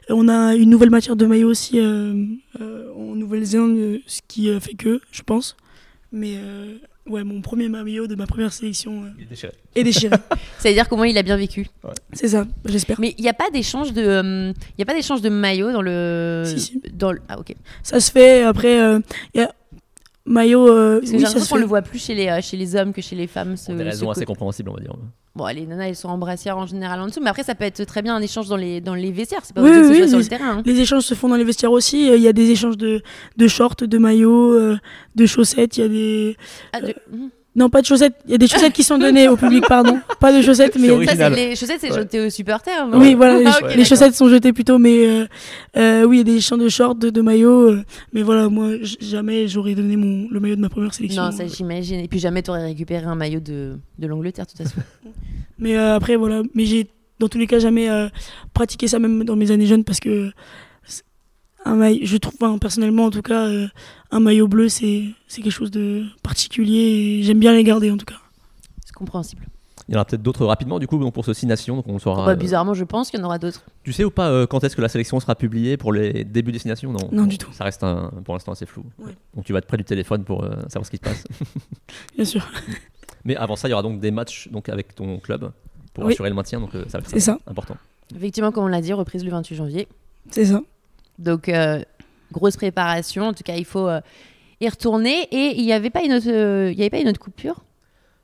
on 0.10 0.28
a 0.28 0.56
une 0.56 0.70
nouvelle 0.70 0.90
matière 0.90 1.16
de 1.16 1.26
maillot 1.26 1.50
aussi 1.50 1.80
en 1.80 3.16
Nouvelle-Zélande, 3.16 4.00
ce 4.08 4.22
qui 4.28 4.50
fait 4.60 4.74
que, 4.74 5.02
je 5.12 5.22
pense. 5.22 5.56
Mais 6.12 6.38
ouais, 7.08 7.24
mon 7.24 7.42
premier 7.42 7.70
maillot 7.70 8.08
de 8.08 8.16
ma 8.16 8.26
première 8.28 8.52
sélection 8.54 9.04
euh, 9.04 9.08
Il 9.18 9.24
est 9.24 9.28
déchiré. 9.28 9.54
est 9.76 9.84
déchiré. 9.84 10.16
C'est-à-dire 10.60 10.88
comment 10.90 11.04
il 11.04 11.18
a 11.18 11.24
bien 11.24 11.38
vécu. 11.38 11.68
c'est 12.14 12.30
ça, 12.30 12.46
j'espère. 12.66 13.00
Mais 13.00 13.14
il 13.18 13.22
n'y 13.24 13.30
a 13.30 13.34
pas 13.34 13.50
d'échange 13.52 13.94
de, 13.94 14.02
euh, 14.02 14.52
il 14.78 14.80
y 14.80 14.82
a 14.82 14.86
pas 14.86 14.94
d'échange 14.94 15.22
de 15.22 15.30
maillot 15.30 15.72
dans 15.72 15.82
le, 15.82 16.44
Si, 16.46 16.60
si. 16.60 16.82
dans 16.94 17.12
le- 17.12 17.22
ah 17.30 17.40
ok. 17.40 17.54
Ça 17.84 18.00
se 18.00 18.12
fait. 18.12 18.44
Après, 18.44 18.80
euh, 18.82 19.00
il 19.34 19.42
y 19.42 19.44
a 19.44 19.54
maillot. 20.26 20.68
euh, 20.70 21.00
Parce 21.00 21.12
que 21.12 21.16
oui, 21.16 21.20
j'ai 21.20 21.26
ça 21.26 21.32
se 21.32 21.36
l'impression 21.36 21.56
qu'on 21.56 21.62
le 21.62 21.68
voit 21.68 21.82
plus 21.82 22.00
chez 22.04 22.16
les, 22.16 22.28
euh, 22.28 22.42
chez 22.42 22.58
les 22.58 22.76
hommes 22.76 22.94
que 22.94 23.02
chez 23.02 23.16
les 23.16 23.28
femmes. 23.28 23.58
Ce, 23.58 23.66
Pour 23.68 23.76
des 23.76 23.84
ce 23.84 23.90
raisons 23.90 24.10
assez 24.12 24.26
compréhensibles, 24.26 24.70
on 24.70 24.76
va 24.76 24.80
dire. 24.82 24.96
Bon, 25.36 25.48
les 25.48 25.66
nanas, 25.66 25.88
elles 25.88 25.96
sont 25.96 26.10
en 26.10 26.20
brassière 26.20 26.58
en 26.60 26.68
général 26.68 27.00
en 27.02 27.08
dessous, 27.08 27.20
mais 27.20 27.30
après, 27.32 27.42
ça 27.42 27.56
peut 27.56 27.64
être 27.66 27.84
très 27.86 28.04
bien 28.04 28.16
un 28.16 28.22
échange 28.22 28.48
dans 28.50 28.56
les, 28.56 28.82
dans 28.82 28.94
les 28.94 29.12
vestiaires. 29.12 29.42
C'est 29.44 29.56
pas 29.56 29.64
Oui, 29.64 29.72
oui, 29.72 30.08
sur 30.08 30.18
les- 30.18 30.24
le 30.24 30.30
terrain. 30.30 30.58
hein. 30.60 30.64
Les 30.64 30.80
échanges 30.80 31.02
se 31.04 31.16
font 31.16 31.28
dans 31.28 31.36
les 31.38 31.44
vestiaires 31.44 31.72
aussi. 31.72 32.08
Euh, 32.12 32.18
Il 32.18 32.22
y 32.22 32.28
a 32.28 32.34
des 32.34 32.52
échanges 32.52 32.78
de, 32.78 33.02
de 33.36 33.48
shorts, 33.48 33.76
de 33.82 33.98
maillots, 33.98 34.54
euh, 34.54 34.78
de 35.16 35.26
chaussettes. 35.26 35.78
Il 35.78 35.82
y 35.82 35.84
a 35.86 35.90
des. 35.90 36.38
Ah, 36.72 36.82
de- 36.82 36.94
mhm. 37.12 37.30
Non, 37.56 37.70
pas 37.70 37.82
de 37.82 37.86
chaussettes. 37.86 38.16
Il 38.26 38.32
y 38.32 38.34
a 38.34 38.38
des 38.40 38.48
chaussettes 38.48 38.74
qui 38.74 38.84
sont 38.84 38.98
données 38.98 39.28
au 39.28 39.38
public, 39.38 39.64
pardon. 39.68 40.00
Pas 40.20 40.36
de 40.36 40.42
chaussettes, 40.42 40.76
mais. 40.80 41.06
Ça, 41.06 41.30
les 41.30 41.56
chaussettes, 41.56 41.78
c'est 41.82 41.92
Ouais. 41.92 42.00
jeté 42.00 42.20
aux 42.26 42.30
supporters, 42.32 42.88
non 42.88 42.98
Oui, 43.00 43.14
voilà, 43.14 43.38
les, 43.40 43.46
Ah, 43.46 43.60
les 43.76 43.86
chaussettes 43.86 44.16
sont 44.16 44.28
jetées 44.28 44.54
plutôt, 44.54 44.80
mais 44.80 45.06
euh, 45.08 45.26
euh, 45.78 46.04
oui, 46.04 46.18
il 46.22 46.28
y 46.28 46.32
a 46.32 46.36
des 46.36 46.42
champs 46.42 46.58
de 46.58 46.68
shorts, 46.70 46.96
de, 46.96 47.12
de 47.12 47.22
maillots. 47.22 47.70
euh, 47.70 47.84
mais 48.12 48.24
voilà, 48.24 48.50
moi, 48.50 48.70
jamais 49.00 49.48
j'aurais 49.48 49.76
donné 49.76 49.96
mon, 49.98 50.28
le 50.32 50.40
maillot 50.40 50.56
de 50.56 50.62
ma 50.62 50.70
première 50.70 50.94
sélection. 50.96 51.22
Non, 51.26 51.32
ça 51.32 51.46
j'imagine. 51.46 52.00
Et 52.00 52.08
puis 52.08 52.18
jamais 52.20 52.42
t'aurais 52.42 52.66
récupéré 52.66 53.06
un 53.06 53.14
maillot 53.16 53.40
de, 53.40 53.78
de 54.00 54.08
l'Angleterre, 54.08 54.46
de 54.46 54.52
toute 54.52 54.68
façon. 54.68 54.82
Mais 55.60 55.78
euh, 55.78 55.96
après, 55.96 56.16
voilà. 56.16 56.42
Mais 56.56 56.66
j'ai, 56.66 56.88
dans 57.20 57.28
tous 57.28 57.38
les 57.38 57.46
cas, 57.48 57.60
jamais 57.60 57.88
euh, 57.90 58.08
pratiqué 58.56 58.88
ça, 58.88 58.98
même 58.98 59.24
dans 59.26 59.36
mes 59.36 59.52
années 59.52 59.68
jeunes, 59.68 59.84
parce 59.84 60.00
que 60.00 60.32
un 61.66 61.76
maillot, 61.76 62.00
je 62.06 62.18
trouve, 62.18 62.36
enfin, 62.42 62.58
personnellement, 62.58 63.06
en 63.06 63.12
tout 63.12 63.22
cas, 63.22 63.48
euh, 63.48 63.68
un 64.12 64.20
maillot 64.20 64.48
bleu, 64.48 64.70
c'est, 64.70 65.06
c'est 65.28 65.42
quelque 65.42 65.52
chose 65.54 65.72
de 65.72 66.04
particulier 66.22 67.20
et 67.20 67.24
j'aime 67.24 67.40
bien 67.40 67.54
les 67.54 67.64
garder, 67.64 67.90
en 67.92 67.98
tout 67.98 68.06
cas. 68.06 68.20
C'est 68.86 68.94
compréhensible. 68.94 69.44
Il 69.90 69.92
y 69.92 69.96
en 69.96 70.00
aura 70.00 70.06
peut-être 70.06 70.22
d'autres 70.22 70.46
rapidement, 70.46 70.80
du 70.80 70.88
coup, 70.88 70.98
donc 70.98 71.14
pour 71.14 71.26
ce 71.26 71.34
Six 71.34 71.46
Nations. 71.46 71.76
Donc 71.76 71.88
on 71.90 72.00
saura. 72.00 72.26
Bah, 72.26 72.32
euh, 72.32 72.36
bizarrement, 72.36 72.74
je 72.74 72.86
pense 72.86 73.10
qu'il 73.10 73.20
y 73.20 73.24
en 73.24 73.26
aura 73.26 73.38
d'autres. 73.38 73.66
Tu 73.84 73.92
sais 73.92 74.06
ou 74.06 74.12
pas 74.12 74.30
euh, 74.30 74.48
quand 74.48 74.64
est-ce 74.64 74.78
que 74.78 74.82
la 74.82 74.88
sélection 74.88 75.20
sera 75.20 75.36
publiée 75.36 75.76
pour 75.76 75.92
les 75.92 76.24
débuts 76.24 76.54
des 76.54 76.60
Six 76.60 76.70
Nations? 76.70 76.92
Non, 76.94 77.10
Non, 77.12 77.26
du 77.26 77.38
tout. 77.38 77.52
Ça 77.52 77.66
reste 77.66 77.84
un- 77.84 78.10
pour 78.24 78.34
l'instant 78.34 78.54
assez 78.54 78.66
flou. 78.66 78.86
Ouais. 79.00 79.12
Donc 79.36 79.44
tu 79.44 79.52
vas 79.52 79.60
être 79.60 79.66
près 79.68 79.76
du 79.76 79.84
téléphone 79.84 80.24
pour 80.24 80.44
euh, 80.46 80.52
savoir 80.70 80.86
ce 80.86 80.92
qui 80.92 80.98
se 80.98 81.02
passe. 81.02 81.26
Bien 82.16 82.24
sûr. 82.26 82.48
Mais 83.26 83.36
avant 83.36 83.58
ça, 83.58 83.68
il 83.68 83.72
y 83.72 83.74
aura 83.74 83.84
donc 83.84 84.00
des 84.00 84.12
matchs 84.12 84.48
donc, 84.52 84.70
avec 84.70 84.96
ton 84.96 85.20
club 85.20 85.52
pour 85.94 86.06
Oui. 86.06 86.14
assurer 86.14 86.30
le 86.30 86.36
maintien. 86.36 86.62
Donc 86.62 86.76
euh, 86.76 86.86
ça 86.88 87.00
va 87.00 87.06
être 87.06 87.20
ça. 87.20 87.38
important. 87.46 87.76
Effectivement, 88.16 88.52
comme 88.54 88.64
on 88.64 88.68
l'a 88.68 88.82
dit, 88.82 88.94
reprise 88.94 89.26
le 89.26 89.32
28 89.32 89.56
janvier. 89.56 89.88
C'est 90.30 90.46
ça. 90.46 90.62
Donc, 91.20 91.50
euh, 91.50 91.82
grosse 92.32 92.56
préparation. 92.58 93.24
En 93.28 93.34
tout 93.34 93.44
cas, 93.44 93.56
il 93.56 93.66
faut 93.66 93.88
euh, 93.88 94.02
y 94.62 94.68
retourner. 94.70 95.28
Et 95.32 95.60
il 95.60 95.66
n'y 95.66 95.74
avait, 95.74 95.90
pas 95.90 96.04
une 96.04 96.14
autre, 96.14 96.30
euh, 96.30 96.72
il 96.72 96.78
y 96.78 96.82
avait 96.82 96.90
pas 96.90 97.00
une 97.00 97.10
autre 97.10 97.20
coupure? 97.20 97.64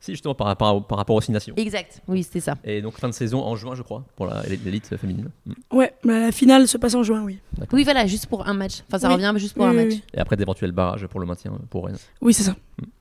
Si, 0.01 0.13
justement, 0.13 0.33
par, 0.33 0.55
par- 0.55 0.87
par 0.87 0.97
rapport 0.97 1.17
aux 1.17 1.21
Six 1.21 1.33
Nations. 1.33 1.53
Exact. 1.57 2.01
Oui, 2.07 2.23
c'était 2.23 2.39
ça. 2.39 2.55
Et 2.63 2.81
donc 2.81 2.97
fin 2.97 3.09
de 3.09 3.13
saison 3.13 3.43
en 3.43 3.57
juin, 3.57 3.75
je 3.75 3.81
crois, 3.81 4.05
pour 4.15 4.27
la- 4.27 4.43
l'élite 4.43 4.95
féminine. 4.95 5.29
Mm. 5.45 5.53
Ouais, 5.75 5.93
mais 6.05 6.21
la 6.27 6.31
finale 6.31 6.69
se 6.69 6.77
passe 6.77 6.95
en 6.95 7.03
juin, 7.03 7.21
oui. 7.23 7.39
Oui, 7.73 7.83
voilà, 7.83 8.05
juste 8.05 8.27
pour 8.27 8.47
un 8.47 8.53
match. 8.53 8.81
Enfin, 8.87 8.97
ça 8.99 9.09
Oui. 9.09 9.15
revient 9.15 9.33
juste 9.37 9.55
pour 9.55 9.65
Oui, 9.65 9.71
un 9.71 9.73
oui, 9.77 9.83
match. 9.83 9.93
oui. 9.95 10.03
Et 10.13 10.19
après 10.19 10.37
d'éventuels 10.37 10.71
barrages 10.71 11.05
pour 11.07 11.19
le 11.19 11.25
maintien 11.25 11.51
pour 11.69 11.85
Rennes. 11.85 11.97
Oui, 12.21 12.33
c'est 12.33 12.43
ça. 12.43 12.55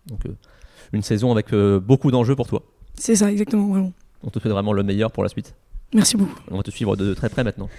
Donc 0.06 0.26
euh, 0.26 0.34
une 0.92 1.02
saison 1.02 1.30
avec 1.30 1.52
euh, 1.52 1.78
beaucoup 1.78 2.10
d'enjeux 2.10 2.34
pour 2.34 2.48
toi. 2.48 2.62
C'est 2.94 3.14
ça, 3.14 3.30
exactement, 3.30 3.68
vraiment. 3.68 3.92
On 4.24 4.30
te 4.30 4.40
souhaite 4.40 4.52
vraiment 4.52 4.72
le 4.72 4.82
meilleur 4.82 5.12
pour 5.12 5.22
la 5.22 5.28
suite. 5.28 5.54
Merci 5.94 6.18
beaucoup. 6.18 6.38
On 6.50 6.58
va 6.58 6.62
te 6.62 6.70
suivre 6.70 6.96
de, 6.96 7.06
de 7.06 7.14
très 7.14 7.30
près 7.30 7.42
maintenant. 7.44 7.70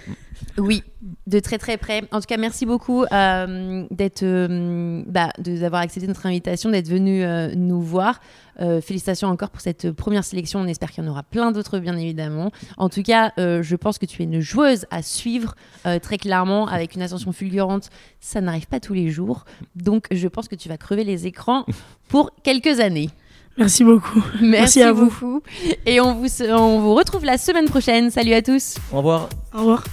Oui, 0.58 0.82
de 1.28 1.38
très 1.38 1.58
très 1.58 1.76
près. 1.76 2.02
En 2.10 2.18
tout 2.20 2.26
cas, 2.26 2.38
merci 2.38 2.66
beaucoup 2.66 3.04
euh, 3.04 3.84
d'être, 3.92 4.24
euh, 4.24 5.04
bah, 5.06 5.30
de- 5.38 5.58
d'avoir 5.58 5.82
accepté 5.82 6.08
notre 6.08 6.26
invitation, 6.26 6.70
d'être 6.70 6.88
venu 6.88 7.22
euh, 7.22 7.54
nous 7.54 7.80
voir. 7.80 8.20
Euh, 8.60 8.80
félicitations 8.80 9.28
encore 9.28 9.50
pour 9.50 9.60
cette 9.60 9.92
première 9.92 10.24
sélection. 10.24 10.58
On 10.60 10.66
espère 10.66 10.90
qu'il 10.90 11.04
y 11.04 11.06
en 11.06 11.10
aura 11.10 11.22
plein 11.22 11.52
d'autres, 11.52 11.78
bien 11.78 11.96
évidemment. 11.96 12.50
En 12.78 12.88
tout 12.88 13.02
cas, 13.04 13.32
euh, 13.38 13.62
je 13.62 13.76
pense 13.76 13.96
que 13.98 14.06
tu 14.06 14.22
es 14.22 14.24
une 14.24 14.40
joueuse 14.40 14.86
à 14.90 15.02
suivre 15.02 15.54
euh, 15.86 16.00
très 16.00 16.18
clairement, 16.18 16.66
avec 16.66 16.96
une 16.96 17.02
ascension 17.02 17.30
fulgurante. 17.32 17.90
Ça 18.18 18.40
n'arrive 18.40 18.66
pas 18.66 18.80
tous 18.80 18.92
les 18.94 19.08
jours. 19.10 19.44
Donc, 19.76 20.06
je 20.10 20.26
pense 20.26 20.48
que 20.48 20.56
tu 20.56 20.68
vas 20.68 20.78
crever 20.78 21.04
les 21.04 21.28
écrans 21.28 21.64
pour 22.08 22.32
quelques 22.42 22.80
années. 22.80 23.08
Merci 23.60 23.84
beaucoup. 23.84 24.24
Merci, 24.40 24.82
à 24.82 24.92
vous. 24.92 25.04
beaucoup. 25.04 25.42
Et 25.84 26.00
on 26.00 26.14
vous, 26.14 26.28
on 26.48 26.80
vous 26.80 26.94
retrouve 26.94 27.26
la 27.26 27.36
semaine 27.36 27.66
prochaine. 27.66 28.10
Salut 28.10 28.32
à 28.32 28.40
tous. 28.40 28.76
Au 28.90 28.96
revoir. 28.96 29.28
Au 29.54 29.58
revoir. 29.58 29.84